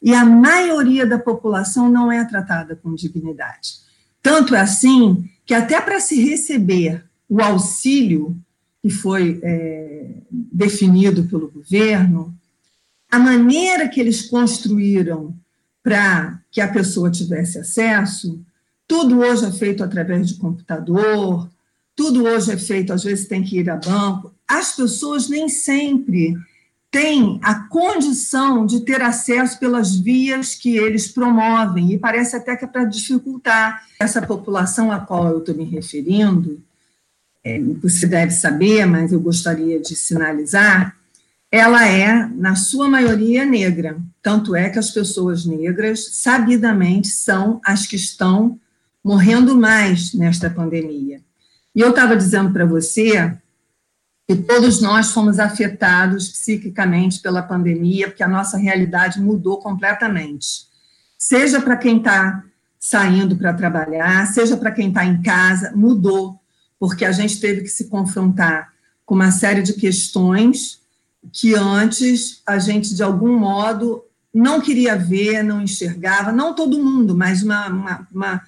E 0.02 0.12
a 0.12 0.24
maioria 0.24 1.06
da 1.06 1.18
população 1.18 1.88
não 1.88 2.10
é 2.10 2.24
tratada 2.24 2.74
com 2.74 2.94
dignidade. 2.94 3.76
Tanto 4.20 4.54
é 4.54 4.60
assim 4.60 5.28
que, 5.46 5.54
até 5.54 5.80
para 5.80 6.00
se 6.00 6.20
receber 6.20 7.04
o 7.28 7.40
auxílio 7.40 8.36
que 8.82 8.90
foi 8.90 9.38
é, 9.42 10.08
definido 10.30 11.24
pelo 11.24 11.48
governo, 11.48 12.34
a 13.08 13.18
maneira 13.18 13.88
que 13.88 14.00
eles 14.00 14.22
construíram 14.22 15.34
para 15.82 16.40
que 16.50 16.60
a 16.60 16.68
pessoa 16.68 17.10
tivesse 17.10 17.58
acesso, 17.58 18.40
tudo 18.88 19.20
hoje 19.20 19.44
é 19.44 19.52
feito 19.52 19.84
através 19.84 20.28
de 20.28 20.34
computador, 20.34 21.48
tudo 21.94 22.24
hoje 22.24 22.52
é 22.52 22.56
feito, 22.56 22.92
às 22.92 23.04
vezes 23.04 23.28
tem 23.28 23.42
que 23.42 23.58
ir 23.58 23.70
a 23.70 23.76
banco. 23.76 24.34
As 24.48 24.74
pessoas 24.74 25.28
nem 25.28 25.48
sempre 25.48 26.36
têm 26.92 27.40
a 27.42 27.54
condição 27.54 28.66
de 28.66 28.80
ter 28.80 29.00
acesso 29.00 29.58
pelas 29.58 29.96
vias 29.96 30.54
que 30.54 30.76
eles 30.76 31.08
promovem, 31.08 31.90
e 31.90 31.98
parece 31.98 32.36
até 32.36 32.54
que 32.54 32.66
é 32.66 32.68
para 32.68 32.84
dificultar. 32.84 33.82
Essa 33.98 34.20
população 34.20 34.92
a 34.92 35.00
qual 35.00 35.26
eu 35.28 35.38
estou 35.38 35.54
me 35.54 35.64
referindo, 35.64 36.62
é, 37.42 37.58
você 37.58 38.06
deve 38.06 38.32
saber, 38.32 38.84
mas 38.84 39.10
eu 39.10 39.20
gostaria 39.20 39.80
de 39.80 39.96
sinalizar, 39.96 40.94
ela 41.50 41.86
é, 41.88 42.26
na 42.34 42.54
sua 42.54 42.88
maioria, 42.88 43.44
negra. 43.44 43.96
Tanto 44.22 44.54
é 44.54 44.68
que 44.68 44.78
as 44.78 44.90
pessoas 44.90 45.46
negras, 45.46 46.08
sabidamente, 46.12 47.08
são 47.08 47.58
as 47.64 47.86
que 47.86 47.96
estão 47.96 48.60
morrendo 49.02 49.56
mais 49.56 50.12
nesta 50.12 50.50
pandemia. 50.50 51.20
E 51.74 51.80
eu 51.80 51.90
estava 51.90 52.16
dizendo 52.16 52.52
para 52.52 52.66
você 52.66 53.34
que 54.26 54.36
todos 54.36 54.80
nós 54.80 55.10
fomos 55.10 55.38
afetados 55.38 56.28
psiquicamente 56.28 57.20
pela 57.20 57.42
pandemia, 57.42 58.08
porque 58.08 58.22
a 58.22 58.28
nossa 58.28 58.56
realidade 58.56 59.20
mudou 59.20 59.58
completamente. 59.58 60.66
Seja 61.18 61.60
para 61.60 61.76
quem 61.76 61.98
está 61.98 62.44
saindo 62.78 63.36
para 63.36 63.54
trabalhar, 63.54 64.26
seja 64.26 64.56
para 64.56 64.70
quem 64.70 64.88
está 64.88 65.04
em 65.04 65.22
casa, 65.22 65.72
mudou, 65.74 66.40
porque 66.78 67.04
a 67.04 67.12
gente 67.12 67.40
teve 67.40 67.62
que 67.62 67.68
se 67.68 67.88
confrontar 67.88 68.72
com 69.04 69.14
uma 69.14 69.30
série 69.30 69.62
de 69.62 69.74
questões 69.74 70.80
que 71.32 71.54
antes 71.54 72.42
a 72.46 72.58
gente, 72.58 72.94
de 72.94 73.02
algum 73.02 73.38
modo, 73.38 74.04
não 74.34 74.60
queria 74.60 74.96
ver, 74.96 75.42
não 75.42 75.60
enxergava, 75.60 76.32
não 76.32 76.54
todo 76.54 76.82
mundo, 76.82 77.16
mas 77.16 77.42
uma, 77.42 77.68
uma, 77.68 78.08
uma, 78.12 78.42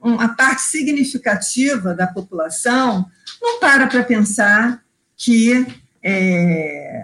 uma 0.00 0.28
parte 0.34 0.62
significativa 0.62 1.94
da 1.94 2.06
população 2.06 3.06
não 3.40 3.60
para 3.60 3.86
para 3.86 4.02
pensar 4.02 4.83
que 5.16 5.66
é, 6.02 7.02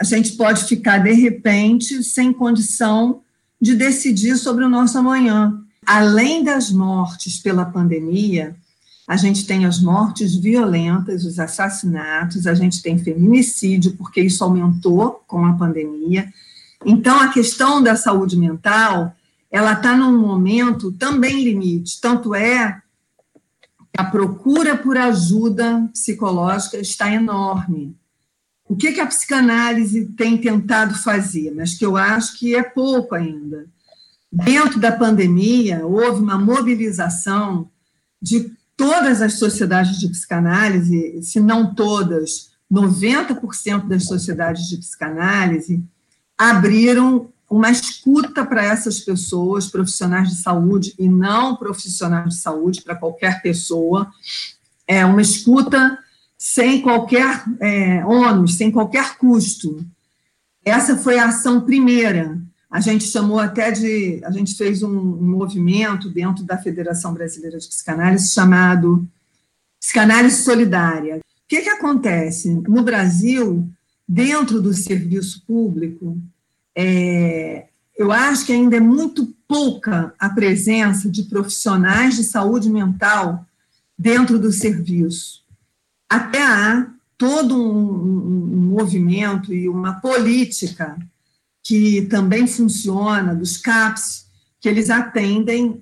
a 0.00 0.04
gente 0.04 0.32
pode 0.32 0.64
ficar, 0.64 0.98
de 0.98 1.12
repente, 1.12 2.02
sem 2.02 2.32
condição 2.32 3.22
de 3.60 3.74
decidir 3.74 4.36
sobre 4.36 4.64
o 4.64 4.68
nosso 4.68 4.98
amanhã. 4.98 5.60
Além 5.86 6.44
das 6.44 6.70
mortes 6.70 7.38
pela 7.38 7.64
pandemia, 7.64 8.54
a 9.06 9.16
gente 9.16 9.46
tem 9.46 9.66
as 9.66 9.80
mortes 9.80 10.34
violentas, 10.34 11.24
os 11.24 11.38
assassinatos, 11.38 12.46
a 12.46 12.54
gente 12.54 12.82
tem 12.82 12.98
feminicídio, 12.98 13.96
porque 13.96 14.20
isso 14.20 14.42
aumentou 14.42 15.22
com 15.26 15.44
a 15.44 15.52
pandemia. 15.52 16.32
Então, 16.84 17.20
a 17.20 17.28
questão 17.28 17.82
da 17.82 17.96
saúde 17.96 18.36
mental, 18.36 19.14
ela 19.50 19.74
está 19.74 19.96
num 19.96 20.18
momento 20.18 20.90
também 20.92 21.44
limite, 21.44 22.00
tanto 22.00 22.34
é 22.34 22.82
a 23.96 24.04
procura 24.04 24.76
por 24.76 24.96
ajuda 24.96 25.88
psicológica 25.92 26.78
está 26.78 27.12
enorme. 27.12 27.96
O 28.68 28.76
que, 28.76 28.92
que 28.92 29.00
a 29.00 29.06
psicanálise 29.06 30.06
tem 30.16 30.38
tentado 30.38 30.94
fazer, 30.94 31.52
mas 31.54 31.74
que 31.74 31.84
eu 31.84 31.96
acho 31.96 32.38
que 32.38 32.56
é 32.56 32.62
pouco 32.62 33.14
ainda. 33.14 33.66
Dentro 34.32 34.80
da 34.80 34.90
pandemia, 34.90 35.86
houve 35.86 36.20
uma 36.20 36.38
mobilização 36.38 37.68
de 38.20 38.52
todas 38.76 39.22
as 39.22 39.34
sociedades 39.34 39.98
de 40.00 40.08
psicanálise, 40.08 41.22
se 41.22 41.38
não 41.38 41.74
todas, 41.74 42.50
90% 42.72 43.86
das 43.86 44.06
sociedades 44.06 44.66
de 44.68 44.78
psicanálise 44.78 45.84
abriram 46.36 47.32
uma 47.54 47.70
escuta 47.70 48.44
para 48.44 48.64
essas 48.64 48.98
pessoas, 48.98 49.68
profissionais 49.68 50.28
de 50.28 50.42
saúde 50.42 50.92
e 50.98 51.08
não 51.08 51.54
profissionais 51.54 52.30
de 52.30 52.40
saúde, 52.40 52.82
para 52.82 52.96
qualquer 52.96 53.40
pessoa, 53.42 54.10
é 54.88 55.06
uma 55.06 55.22
escuta 55.22 55.96
sem 56.36 56.82
qualquer 56.82 57.44
é, 57.60 58.04
ônus, 58.04 58.56
sem 58.56 58.72
qualquer 58.72 59.16
custo. 59.18 59.86
Essa 60.64 60.96
foi 60.96 61.16
a 61.16 61.28
ação 61.28 61.60
primeira. 61.60 62.42
A 62.68 62.80
gente 62.80 63.04
chamou 63.04 63.38
até 63.38 63.70
de. 63.70 64.20
A 64.24 64.32
gente 64.32 64.56
fez 64.56 64.82
um, 64.82 64.90
um 64.90 65.30
movimento 65.30 66.10
dentro 66.10 66.42
da 66.42 66.58
Federação 66.58 67.14
Brasileira 67.14 67.56
de 67.56 67.68
Psicanálise 67.68 68.32
chamado 68.32 69.08
Psicanálise 69.78 70.42
Solidária. 70.42 71.18
O 71.18 71.20
que, 71.46 71.62
que 71.62 71.70
acontece? 71.70 72.52
No 72.66 72.82
Brasil, 72.82 73.70
dentro 74.08 74.60
do 74.60 74.74
serviço 74.74 75.44
público, 75.46 76.18
é, 76.76 77.66
eu 77.96 78.10
acho 78.10 78.46
que 78.46 78.52
ainda 78.52 78.76
é 78.76 78.80
muito 78.80 79.32
pouca 79.46 80.12
a 80.18 80.28
presença 80.28 81.08
de 81.08 81.22
profissionais 81.24 82.16
de 82.16 82.24
saúde 82.24 82.68
mental 82.68 83.46
dentro 83.96 84.36
do 84.38 84.52
serviço. 84.52 85.44
Até 86.08 86.44
há 86.44 86.88
todo 87.16 87.56
um, 87.56 88.52
um, 88.52 88.56
movimento 88.74 89.54
e 89.54 89.68
uma 89.68 90.00
política 90.00 90.98
que 91.62 92.02
também 92.02 92.46
funciona, 92.46 93.34
dos 93.34 93.56
CAPS, 93.56 94.26
que 94.60 94.68
eles 94.68 94.90
atendem 94.90 95.80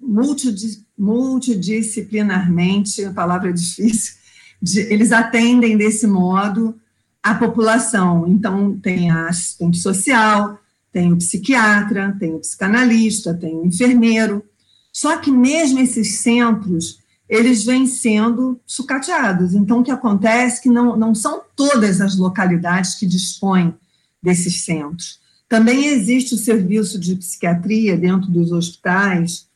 multidisciplinarmente, 0.99 3.05
a 3.05 3.13
palavra 3.13 3.51
é 3.51 3.53
difícil, 3.53 4.15
de, 4.61 4.81
eles 4.81 5.11
atendem 5.11 5.77
desse 5.77 6.07
modo 6.07 6.79
a 7.23 7.35
população. 7.35 8.29
Então, 8.29 8.79
tem 8.79 9.11
a 9.11 9.29
assistente 9.29 9.79
social, 9.79 10.59
tem 10.93 11.13
o 11.13 11.17
psiquiatra, 11.17 12.15
tem 12.21 12.35
o 12.35 12.39
psicanalista, 12.39 13.33
tem 13.33 13.57
o 13.57 13.67
enfermeiro. 13.67 14.45
Só 14.93 15.17
que 15.17 15.31
mesmo 15.31 15.79
esses 15.81 16.19
centros, 16.19 16.99
eles 17.29 17.65
vêm 17.65 17.87
sendo 17.87 18.61
sucateados. 18.67 19.55
Então, 19.55 19.81
o 19.81 19.83
que 19.83 19.91
acontece 19.91 20.59
é 20.59 20.63
que 20.65 20.69
não, 20.69 20.97
não 20.97 21.15
são 21.15 21.43
todas 21.57 22.01
as 22.01 22.17
localidades 22.17 22.95
que 22.95 23.07
dispõem 23.07 23.75
desses 24.23 24.65
centros. 24.65 25.19
Também 25.49 25.87
existe 25.87 26.35
o 26.35 26.39
serviço 26.39 26.99
de 26.99 27.17
psiquiatria 27.17 27.97
dentro 27.97 28.31
dos 28.31 28.53
hospitais, 28.53 29.47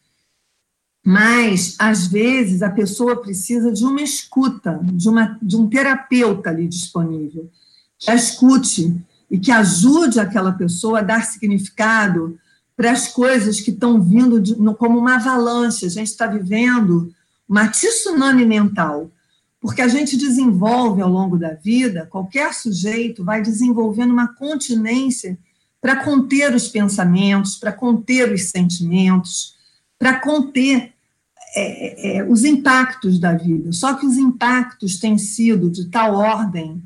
mas, 1.04 1.76
às 1.78 2.06
vezes, 2.06 2.62
a 2.62 2.70
pessoa 2.70 3.22
precisa 3.22 3.70
de 3.70 3.84
uma 3.84 4.02
escuta, 4.02 4.80
de, 4.82 5.08
uma, 5.08 5.38
de 5.40 5.56
um 5.56 5.68
terapeuta 5.68 6.50
ali 6.50 6.66
disponível, 6.66 7.48
que 7.98 8.10
a 8.10 8.14
escute 8.14 8.96
e 9.30 9.38
que 9.38 9.50
ajude 9.50 10.20
aquela 10.20 10.52
pessoa 10.52 11.00
a 11.00 11.02
dar 11.02 11.24
significado 11.24 12.38
para 12.76 12.92
as 12.92 13.08
coisas 13.08 13.60
que 13.60 13.70
estão 13.70 14.00
vindo 14.00 14.40
de, 14.40 14.54
no, 14.56 14.74
como 14.74 14.98
uma 14.98 15.16
avalanche. 15.16 15.86
A 15.86 15.88
gente 15.90 16.08
está 16.08 16.26
vivendo 16.26 17.12
uma 17.48 17.68
tsunami 17.68 18.44
mental, 18.44 19.10
porque 19.60 19.80
a 19.80 19.88
gente 19.88 20.16
desenvolve 20.16 21.00
ao 21.00 21.10
longo 21.10 21.38
da 21.38 21.54
vida, 21.54 22.06
qualquer 22.10 22.52
sujeito 22.52 23.24
vai 23.24 23.40
desenvolvendo 23.42 24.12
uma 24.12 24.28
continência 24.34 25.38
para 25.80 26.04
conter 26.04 26.54
os 26.54 26.68
pensamentos, 26.68 27.56
para 27.56 27.72
conter 27.72 28.32
os 28.32 28.50
sentimentos, 28.50 29.54
para 29.98 30.20
conter 30.20 30.92
é, 31.54 32.18
é, 32.18 32.24
os 32.24 32.44
impactos 32.44 33.18
da 33.18 33.32
vida. 33.32 33.72
Só 33.72 33.94
que 33.94 34.04
os 34.04 34.16
impactos 34.16 34.98
têm 34.98 35.16
sido 35.16 35.70
de 35.70 35.86
tal 35.86 36.16
ordem 36.16 36.82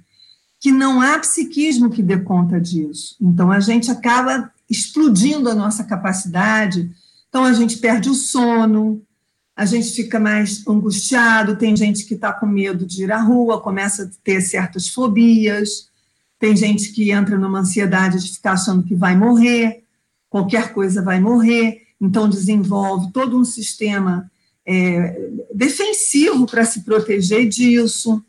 que 0.61 0.71
não 0.71 1.01
há 1.01 1.19
psiquismo 1.19 1.89
que 1.89 2.03
dê 2.03 2.19
conta 2.19 2.61
disso. 2.61 3.17
Então 3.19 3.51
a 3.51 3.59
gente 3.59 3.91
acaba 3.91 4.53
explodindo 4.69 5.49
a 5.49 5.55
nossa 5.55 5.83
capacidade, 5.83 6.91
então 7.29 7.45
a 7.45 7.53
gente 7.55 7.79
perde 7.79 8.11
o 8.11 8.15
sono, 8.15 9.03
a 9.57 9.65
gente 9.65 9.91
fica 9.91 10.21
mais 10.21 10.67
angustiado, 10.67 11.57
tem 11.57 11.75
gente 11.75 12.05
que 12.05 12.15
está 12.15 12.33
com 12.33 12.47
medo 12.47 12.87
de 12.87 13.05
ir 13.05 13.11
à 13.11 13.21
rua, 13.21 13.61
começa 13.61 14.05
a 14.05 14.11
ter 14.23 14.41
certas 14.43 14.89
fobias, 14.89 15.89
tem 16.39 16.55
gente 16.55 16.93
que 16.93 17.11
entra 17.11 17.39
numa 17.39 17.61
ansiedade 17.61 18.23
de 18.23 18.33
ficar 18.33 18.53
achando 18.53 18.83
que 18.83 18.95
vai 18.95 19.17
morrer, 19.17 19.83
qualquer 20.29 20.73
coisa 20.73 21.03
vai 21.03 21.21
morrer, 21.21 21.83
então 22.01 22.29
desenvolve 22.29 23.13
todo 23.13 23.39
um 23.39 23.45
sistema 23.45 24.31
é, 24.67 25.31
defensivo 25.55 26.47
para 26.47 26.65
se 26.65 26.81
proteger 26.83 27.49
disso. 27.49 28.23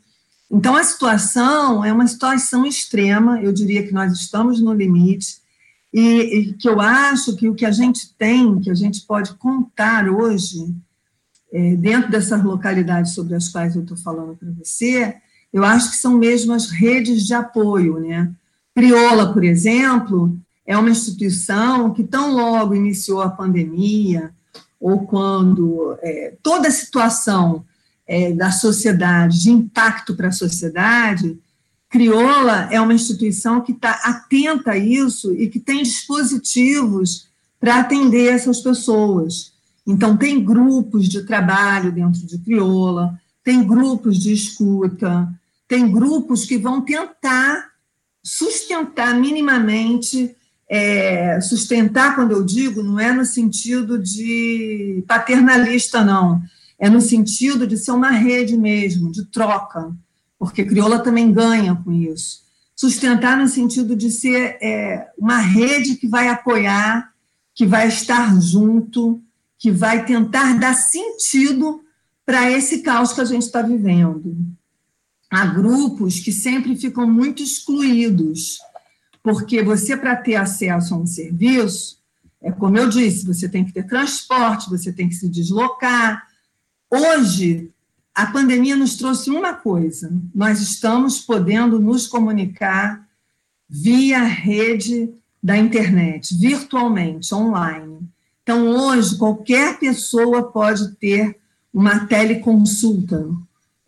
Então, 0.52 0.76
a 0.76 0.84
situação 0.84 1.82
é 1.82 1.90
uma 1.90 2.06
situação 2.06 2.66
extrema, 2.66 3.40
eu 3.40 3.50
diria 3.54 3.86
que 3.86 3.94
nós 3.94 4.12
estamos 4.12 4.60
no 4.60 4.74
limite, 4.74 5.38
e, 5.90 6.02
e 6.20 6.52
que 6.52 6.68
eu 6.68 6.78
acho 6.78 7.34
que 7.36 7.48
o 7.48 7.54
que 7.54 7.64
a 7.64 7.70
gente 7.70 8.14
tem, 8.18 8.60
que 8.60 8.70
a 8.70 8.74
gente 8.74 9.00
pode 9.06 9.32
contar 9.36 10.10
hoje, 10.10 10.74
é, 11.50 11.74
dentro 11.76 12.10
dessas 12.10 12.44
localidades 12.44 13.14
sobre 13.14 13.34
as 13.34 13.48
quais 13.48 13.74
eu 13.74 13.82
estou 13.82 13.96
falando 13.96 14.36
para 14.36 14.50
você, 14.50 15.16
eu 15.50 15.64
acho 15.64 15.90
que 15.90 15.96
são 15.96 16.18
mesmo 16.18 16.52
as 16.52 16.70
redes 16.70 17.26
de 17.26 17.32
apoio, 17.32 17.98
né? 17.98 18.30
Crioula, 18.74 19.32
por 19.32 19.44
exemplo, 19.44 20.38
é 20.66 20.76
uma 20.76 20.90
instituição 20.90 21.92
que 21.94 22.04
tão 22.04 22.34
logo 22.34 22.74
iniciou 22.74 23.22
a 23.22 23.30
pandemia, 23.30 24.30
ou 24.78 25.06
quando 25.06 25.96
é, 26.02 26.34
toda 26.42 26.68
a 26.68 26.72
situação 26.72 27.64
é, 28.06 28.32
da 28.32 28.50
sociedade, 28.50 29.42
de 29.42 29.50
impacto 29.50 30.14
para 30.14 30.28
a 30.28 30.32
sociedade, 30.32 31.38
Crioula 31.92 32.68
é 32.70 32.80
uma 32.80 32.94
instituição 32.94 33.60
que 33.60 33.72
está 33.72 33.90
atenta 34.04 34.72
a 34.72 34.78
isso 34.78 35.34
e 35.34 35.48
que 35.48 35.60
tem 35.60 35.82
dispositivos 35.82 37.28
para 37.60 37.80
atender 37.80 38.32
essas 38.32 38.60
pessoas. 38.60 39.52
Então, 39.86 40.16
tem 40.16 40.42
grupos 40.42 41.06
de 41.06 41.22
trabalho 41.24 41.92
dentro 41.92 42.26
de 42.26 42.38
Crioula, 42.38 43.20
tem 43.44 43.62
grupos 43.62 44.18
de 44.18 44.32
escuta, 44.32 45.28
tem 45.68 45.90
grupos 45.90 46.46
que 46.46 46.56
vão 46.56 46.80
tentar 46.80 47.68
sustentar 48.22 49.14
minimamente. 49.14 50.34
É, 50.74 51.38
sustentar, 51.42 52.14
quando 52.14 52.30
eu 52.30 52.42
digo, 52.42 52.82
não 52.82 52.98
é 52.98 53.12
no 53.12 53.26
sentido 53.26 53.98
de 53.98 55.04
paternalista, 55.06 56.02
não. 56.02 56.40
É 56.82 56.90
no 56.90 57.00
sentido 57.00 57.66
de 57.66 57.76
ser 57.78 57.92
uma 57.92 58.10
rede 58.10 58.56
mesmo, 58.56 59.12
de 59.12 59.24
troca, 59.26 59.94
porque 60.38 60.64
crioula 60.64 60.98
também 60.98 61.32
ganha 61.32 61.76
com 61.76 61.92
isso. 61.92 62.42
Sustentar 62.74 63.38
no 63.38 63.46
sentido 63.46 63.94
de 63.94 64.10
ser 64.10 64.58
é, 64.60 65.08
uma 65.16 65.38
rede 65.38 65.94
que 65.94 66.08
vai 66.08 66.28
apoiar, 66.28 67.12
que 67.54 67.64
vai 67.64 67.86
estar 67.86 68.40
junto, 68.40 69.22
que 69.56 69.70
vai 69.70 70.04
tentar 70.04 70.58
dar 70.58 70.74
sentido 70.74 71.80
para 72.26 72.50
esse 72.50 72.80
caos 72.80 73.12
que 73.12 73.20
a 73.20 73.24
gente 73.24 73.42
está 73.42 73.62
vivendo 73.62 74.36
há 75.32 75.46
grupos 75.46 76.20
que 76.20 76.30
sempre 76.30 76.76
ficam 76.76 77.10
muito 77.10 77.42
excluídos, 77.42 78.58
porque 79.22 79.62
você, 79.62 79.96
para 79.96 80.14
ter 80.14 80.36
acesso 80.36 80.92
a 80.94 80.98
um 80.98 81.06
serviço, 81.06 81.98
é 82.42 82.52
como 82.52 82.76
eu 82.76 82.86
disse, 82.86 83.24
você 83.24 83.48
tem 83.48 83.64
que 83.64 83.72
ter 83.72 83.86
transporte, 83.86 84.68
você 84.68 84.92
tem 84.92 85.08
que 85.08 85.14
se 85.14 85.28
deslocar. 85.30 86.22
Hoje, 86.94 87.70
a 88.14 88.26
pandemia 88.26 88.76
nos 88.76 88.96
trouxe 88.96 89.30
uma 89.30 89.54
coisa: 89.54 90.12
nós 90.34 90.60
estamos 90.60 91.20
podendo 91.20 91.80
nos 91.80 92.06
comunicar 92.06 93.08
via 93.66 94.22
rede 94.22 95.10
da 95.42 95.56
internet, 95.56 96.36
virtualmente, 96.38 97.34
online. 97.34 98.00
Então, 98.42 98.68
hoje, 98.68 99.16
qualquer 99.16 99.78
pessoa 99.78 100.52
pode 100.52 100.92
ter 100.96 101.38
uma 101.72 102.06
teleconsulta 102.06 103.26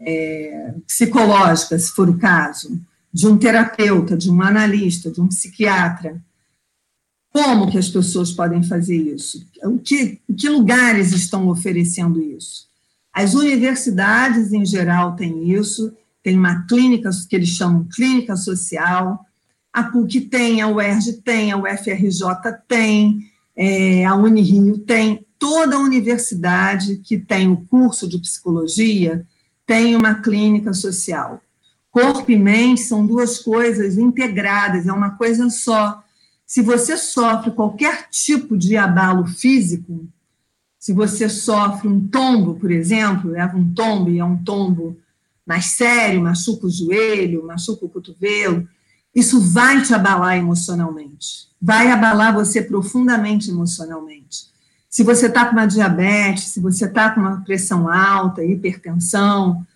é, 0.01 0.75
psicológica, 0.87 1.79
se 1.79 1.91
for 1.91 2.09
o 2.09 2.17
caso, 2.17 2.81
de 3.13 3.27
um 3.29 3.37
terapeuta, 3.37 4.17
de 4.17 4.31
um 4.31 4.41
analista, 4.41 5.11
de 5.11 5.21
um 5.21 5.29
psiquiatra. 5.29 6.19
Como 7.31 7.71
que 7.71 7.77
as 7.77 7.91
pessoas 7.91 8.33
podem 8.33 8.63
fazer 8.63 8.97
isso? 8.97 9.47
Que, 9.85 10.19
que 10.35 10.49
lugares 10.49 11.13
estão 11.13 11.49
oferecendo 11.49 12.23
isso? 12.23 12.73
As 13.15 13.35
universidades, 13.35 14.53
em 14.53 14.67
geral, 14.67 15.15
têm 15.15 15.53
isso, 15.53 15.95
tem 16.21 16.37
uma 16.37 16.67
clínica 16.67 17.09
que 17.29 17.37
eles 17.37 17.51
chamam 17.51 17.87
clínica 17.95 18.35
social, 18.35 19.25
a 19.73 19.85
PUC 19.85 20.23
tem, 20.23 20.61
a 20.61 20.69
UERJ 20.69 21.21
tem, 21.25 21.53
a 21.53 21.57
UFRJ 21.57 22.25
tem, 22.67 23.21
é, 23.57 24.05
a 24.05 24.17
Unirio 24.17 24.79
tem, 24.79 25.25
toda 25.39 25.79
universidade 25.79 26.97
que 26.97 27.19
tem 27.19 27.49
o 27.49 27.57
curso 27.67 28.09
de 28.09 28.19
psicologia 28.19 29.27
tem 29.67 29.95
uma 29.95 30.17
clínica 30.17 30.73
social. 30.73 31.41
Corpo 31.91 32.31
e 32.31 32.37
mente 32.37 32.81
são 32.81 33.07
duas 33.07 33.39
coisas 33.39 33.97
integradas, 33.97 34.87
é 34.87 34.93
uma 34.93 35.11
coisa 35.11 35.49
só. 35.51 36.03
Se 36.47 36.63
você 36.63 36.97
sofre 36.97 37.53
qualquer 37.53 38.09
tipo 38.11 38.57
de 38.57 38.77
abalo 38.77 39.27
físico, 39.27 40.09
se 40.85 40.93
você 40.93 41.31
sofre 41.31 41.89
um 41.89 41.99
tombo, 42.09 42.57
por 42.57 42.71
exemplo, 42.71 43.31
leva 43.31 43.57
um 43.57 43.73
tombo 43.73 44.11
e 44.11 44.19
é 44.19 44.25
um 44.25 44.37
tombo 44.37 44.95
mais 45.47 45.65
sério, 45.69 46.21
machuca 46.21 46.67
o 46.67 46.71
joelho, 46.71 47.47
machuca 47.47 47.87
o 47.87 47.89
cotovelo, 47.89 48.69
isso 49.15 49.41
vai 49.41 49.81
te 49.81 49.95
abalar 49.95 50.37
emocionalmente, 50.37 51.49
vai 51.59 51.91
abalar 51.91 52.35
você 52.35 52.61
profundamente 52.61 53.49
emocionalmente. 53.51 54.49
Se 54.87 55.03
você 55.03 55.25
está 55.25 55.47
com 55.47 55.53
uma 55.53 55.65
diabetes, 55.65 56.49
se 56.49 56.61
você 56.61 56.85
está 56.85 57.09
com 57.09 57.21
uma 57.21 57.41
pressão 57.41 57.89
alta, 57.89 58.45
hipertensão, 58.45 59.67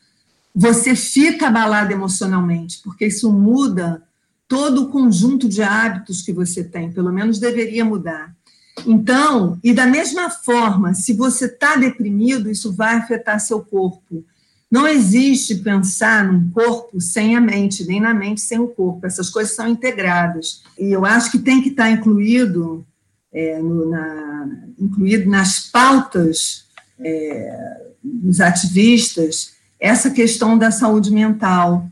você 0.55 0.95
fica 0.95 1.47
abalado 1.47 1.91
emocionalmente, 1.91 2.83
porque 2.85 3.07
isso 3.07 3.33
muda 3.33 4.03
todo 4.47 4.83
o 4.83 4.89
conjunto 4.91 5.49
de 5.49 5.63
hábitos 5.63 6.21
que 6.21 6.35
você 6.35 6.63
tem, 6.63 6.93
pelo 6.93 7.11
menos 7.11 7.39
deveria 7.39 7.83
mudar. 7.83 8.37
Então, 8.87 9.59
e 9.63 9.73
da 9.73 9.87
mesma 9.87 10.31
forma, 10.31 10.95
se 10.95 11.13
você 11.13 11.47
está 11.47 11.77
deprimido, 11.77 12.51
isso 12.51 12.73
vai 12.73 12.97
afetar 12.97 13.41
seu 13.41 13.61
corpo. 13.61 14.25
Não 14.71 14.87
existe 14.87 15.57
pensar 15.57 16.25
num 16.25 16.51
corpo 16.51 17.01
sem 17.01 17.37
a 17.37 17.41
mente, 17.41 17.87
nem 17.87 18.01
na 18.01 18.13
mente 18.13 18.41
sem 18.41 18.59
o 18.59 18.69
corpo. 18.69 19.07
Essas 19.07 19.31
coisas 19.31 19.55
são 19.55 19.67
integradas. 19.67 20.63
E 20.79 20.93
eu 20.93 21.07
acho 21.07 21.31
que 21.31 21.39
tem 21.39 21.63
que 21.63 21.71
estar 21.71 21.85
tá 21.85 21.91
incluído, 21.91 22.87
é, 23.33 23.59
no, 23.59 23.89
na, 23.89 24.49
incluído 24.79 25.31
nas 25.31 25.61
pautas 25.71 26.67
é, 26.99 27.93
dos 28.03 28.41
ativistas 28.41 29.57
essa 29.81 30.11
questão 30.11 30.59
da 30.59 30.71
saúde 30.71 31.11
mental. 31.11 31.89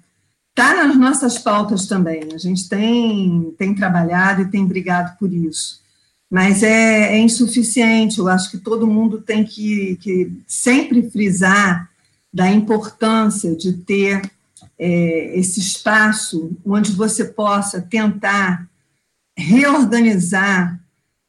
Está 0.51 0.75
nas 0.75 0.97
nossas 0.97 1.39
pautas 1.39 1.87
também. 1.87 2.29
A 2.35 2.39
gente 2.39 2.69
tem, 2.69 3.55
tem 3.59 3.75
trabalhado 3.75 4.43
e 4.43 4.51
tem 4.51 4.67
brigado 4.67 5.17
por 5.19 5.33
isso. 5.33 5.81
Mas 6.31 6.63
é, 6.63 7.15
é 7.15 7.19
insuficiente. 7.19 8.19
Eu 8.19 8.29
acho 8.29 8.51
que 8.51 8.59
todo 8.59 8.87
mundo 8.87 9.21
tem 9.21 9.45
que, 9.45 9.97
que 9.97 10.33
sempre 10.47 11.09
frisar 11.11 11.91
da 12.33 12.51
importância 12.51 13.55
de 13.55 13.73
ter 13.73 14.31
é, 14.79 15.39
esse 15.39 15.61
espaço 15.61 16.53
onde 16.65 16.93
você 16.93 17.25
possa 17.25 17.81
tentar 17.81 18.69
reorganizar. 19.37 20.81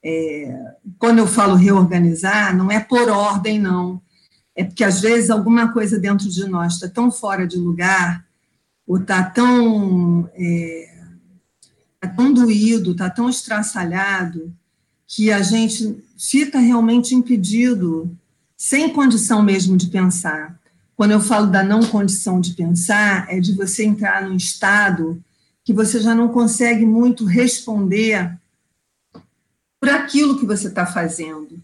É, 0.04 0.74
quando 0.98 1.20
eu 1.20 1.28
falo 1.28 1.56
reorganizar, 1.56 2.56
não 2.56 2.72
é 2.72 2.80
por 2.80 3.10
ordem, 3.10 3.60
não. 3.60 4.02
É 4.56 4.64
porque, 4.64 4.84
às 4.84 5.00
vezes, 5.02 5.30
alguma 5.30 5.72
coisa 5.72 6.00
dentro 6.00 6.28
de 6.30 6.46
nós 6.48 6.74
está 6.74 6.90
tão 6.90 7.12
fora 7.12 7.46
de 7.46 7.58
lugar, 7.58 8.26
ou 8.88 8.98
está 8.98 9.22
tão, 9.24 10.30
é, 10.34 10.96
tá 12.00 12.08
tão 12.10 12.34
doído, 12.34 12.94
está 12.94 13.10
tão 13.10 13.30
estraçalhado, 13.30 14.52
que 15.08 15.32
a 15.32 15.42
gente 15.42 16.04
fica 16.18 16.60
realmente 16.60 17.16
impedido, 17.16 18.12
sem 18.58 18.92
condição 18.92 19.42
mesmo 19.42 19.78
de 19.78 19.88
pensar. 19.88 20.60
Quando 20.96 21.12
eu 21.12 21.22
falo 21.22 21.48
da 21.48 21.64
não 21.64 21.82
condição 21.86 22.42
de 22.42 22.54
pensar, 22.54 23.26
é 23.30 23.40
de 23.40 23.54
você 23.54 23.86
entrar 23.86 24.22
num 24.22 24.36
estado 24.36 25.24
que 25.64 25.72
você 25.72 26.00
já 26.00 26.14
não 26.14 26.28
consegue 26.28 26.86
muito 26.86 27.24
responder 27.24 28.38
por 29.80 29.90
aquilo 29.90 30.40
que 30.40 30.46
você 30.46 30.68
está 30.68 30.86
fazendo. 30.86 31.62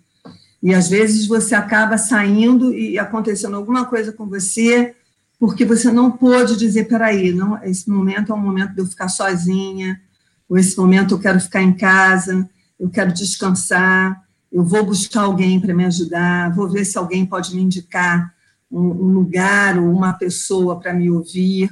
E 0.62 0.73
às 0.73 0.88
vezes 0.88 1.27
você 1.27 1.56
acaba 1.56 1.97
saindo 1.97 2.73
e 2.73 2.97
acontecendo 2.97 3.56
alguma 3.56 3.86
coisa 3.86 4.13
com 4.13 4.25
você 4.25 4.95
porque 5.39 5.65
você 5.65 5.91
não 5.91 6.10
pôde 6.10 6.56
dizer, 6.56 6.86
peraí, 6.86 7.34
não, 7.34 7.62
esse 7.63 7.89
momento 7.89 8.32
é 8.32 8.36
um 8.36 8.39
momento 8.39 8.73
de 8.73 8.79
eu 8.79 8.86
ficar 8.86 9.10
sozinha, 9.10 9.99
ou 10.47 10.58
esse 10.58 10.77
momento 10.77 11.15
eu 11.15 11.19
quero 11.19 11.38
ficar 11.38 11.62
em 11.62 11.73
casa, 11.73 12.49
eu 12.84 12.89
quero 12.89 13.13
descansar, 13.13 14.22
eu 14.52 14.62
vou 14.62 14.86
buscar 14.86 15.22
alguém 15.22 15.58
para 15.58 15.74
me 15.74 15.86
ajudar, 15.86 16.54
vou 16.54 16.69
ver 16.69 16.84
se 16.84 16.98
alguém 16.98 17.26
pode 17.26 17.56
me 17.56 17.62
indicar 17.62 18.36
um, 18.69 18.82
um 18.82 19.13
lugar 19.13 19.80
ou 19.80 19.89
uma 19.89 20.12
pessoa 20.12 20.78
para 20.78 20.93
me 20.93 21.10
ouvir. 21.10 21.69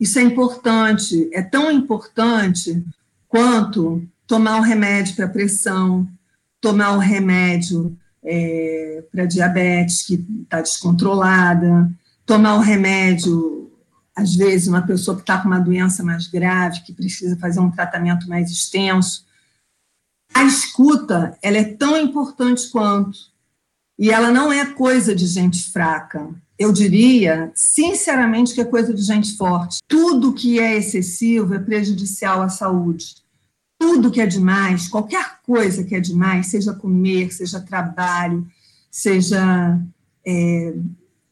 Isso 0.00 0.18
é 0.18 0.22
importante, 0.22 1.28
é 1.30 1.42
tão 1.42 1.70
importante 1.70 2.82
quanto 3.28 4.02
tomar 4.26 4.58
o 4.58 4.62
remédio 4.62 5.14
para 5.14 5.28
pressão, 5.28 6.08
tomar 6.58 6.92
o 6.92 6.98
remédio 6.98 7.94
é, 8.24 9.04
para 9.12 9.26
diabetes 9.26 10.06
que 10.06 10.14
está 10.42 10.62
descontrolada, 10.62 11.90
tomar 12.24 12.54
o 12.56 12.60
remédio, 12.60 13.70
às 14.16 14.34
vezes, 14.34 14.68
uma 14.68 14.80
pessoa 14.80 15.16
que 15.16 15.22
está 15.22 15.36
com 15.36 15.48
uma 15.48 15.60
doença 15.60 16.02
mais 16.02 16.26
grave, 16.26 16.80
que 16.80 16.94
precisa 16.94 17.36
fazer 17.36 17.60
um 17.60 17.70
tratamento 17.70 18.26
mais 18.26 18.50
extenso. 18.50 19.26
A 20.36 20.44
escuta, 20.44 21.38
ela 21.40 21.56
é 21.56 21.64
tão 21.64 21.96
importante 21.96 22.68
quanto. 22.68 23.18
E 23.98 24.10
ela 24.10 24.30
não 24.30 24.52
é 24.52 24.66
coisa 24.66 25.14
de 25.14 25.26
gente 25.26 25.72
fraca. 25.72 26.28
Eu 26.58 26.74
diria, 26.74 27.50
sinceramente, 27.54 28.52
que 28.52 28.60
é 28.60 28.64
coisa 28.66 28.92
de 28.92 29.00
gente 29.00 29.34
forte. 29.34 29.78
Tudo 29.88 30.34
que 30.34 30.60
é 30.60 30.76
excessivo 30.76 31.54
é 31.54 31.58
prejudicial 31.58 32.42
à 32.42 32.50
saúde. 32.50 33.14
Tudo 33.78 34.10
que 34.10 34.20
é 34.20 34.26
demais, 34.26 34.88
qualquer 34.88 35.40
coisa 35.42 35.82
que 35.82 35.94
é 35.94 36.00
demais, 36.00 36.48
seja 36.48 36.74
comer, 36.74 37.32
seja 37.32 37.58
trabalho, 37.58 38.46
seja 38.90 39.80
é, 40.22 40.74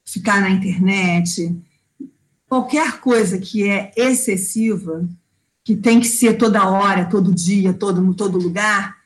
ficar 0.02 0.40
na 0.40 0.48
internet, 0.48 1.54
qualquer 2.48 3.00
coisa 3.00 3.36
que 3.36 3.68
é 3.68 3.92
excessiva, 3.94 5.06
que 5.64 5.74
tem 5.74 5.98
que 5.98 6.06
ser 6.06 6.36
toda 6.36 6.68
hora, 6.68 7.06
todo 7.06 7.34
dia, 7.34 7.72
todo, 7.72 8.14
todo 8.14 8.38
lugar, 8.38 8.98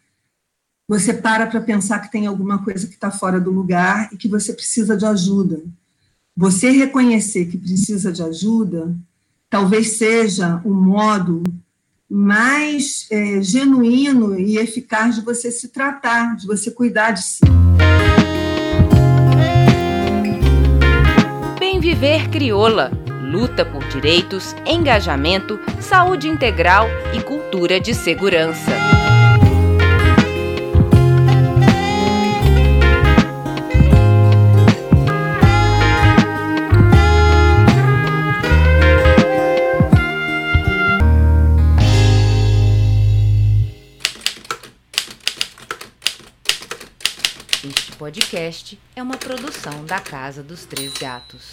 você 0.88 1.14
para 1.14 1.46
para 1.46 1.60
pensar 1.60 2.00
que 2.00 2.10
tem 2.10 2.26
alguma 2.26 2.64
coisa 2.64 2.86
que 2.86 2.94
está 2.94 3.10
fora 3.10 3.38
do 3.38 3.52
lugar 3.52 4.08
e 4.12 4.16
que 4.16 4.26
você 4.26 4.52
precisa 4.52 4.96
de 4.96 5.06
ajuda. 5.06 5.62
Você 6.36 6.70
reconhecer 6.70 7.46
que 7.46 7.56
precisa 7.56 8.10
de 8.10 8.22
ajuda, 8.22 8.96
talvez 9.48 9.98
seja 9.98 10.60
o 10.64 10.70
um 10.70 10.74
modo 10.74 11.42
mais 12.10 13.06
é, 13.10 13.42
genuíno 13.42 14.38
e 14.40 14.56
eficaz 14.56 15.16
de 15.16 15.20
você 15.20 15.52
se 15.52 15.68
tratar, 15.68 16.36
de 16.36 16.46
você 16.46 16.70
cuidar 16.70 17.12
de 17.12 17.22
si. 17.22 17.40
Bem 21.60 21.78
Viver 21.78 22.30
Crioula 22.30 23.07
luta 23.28 23.62
por 23.62 23.84
direitos, 23.88 24.56
engajamento, 24.64 25.60
saúde 25.80 26.28
integral 26.28 26.88
e 27.12 27.20
cultura 27.20 27.78
de 27.78 27.94
segurança. 27.94 28.72
Este 47.62 47.92
podcast 47.98 48.80
é 48.96 49.02
uma 49.02 49.18
produção 49.18 49.84
da 49.84 50.00
Casa 50.00 50.42
dos 50.42 50.64
Três 50.64 50.94
Gatos. 50.94 51.52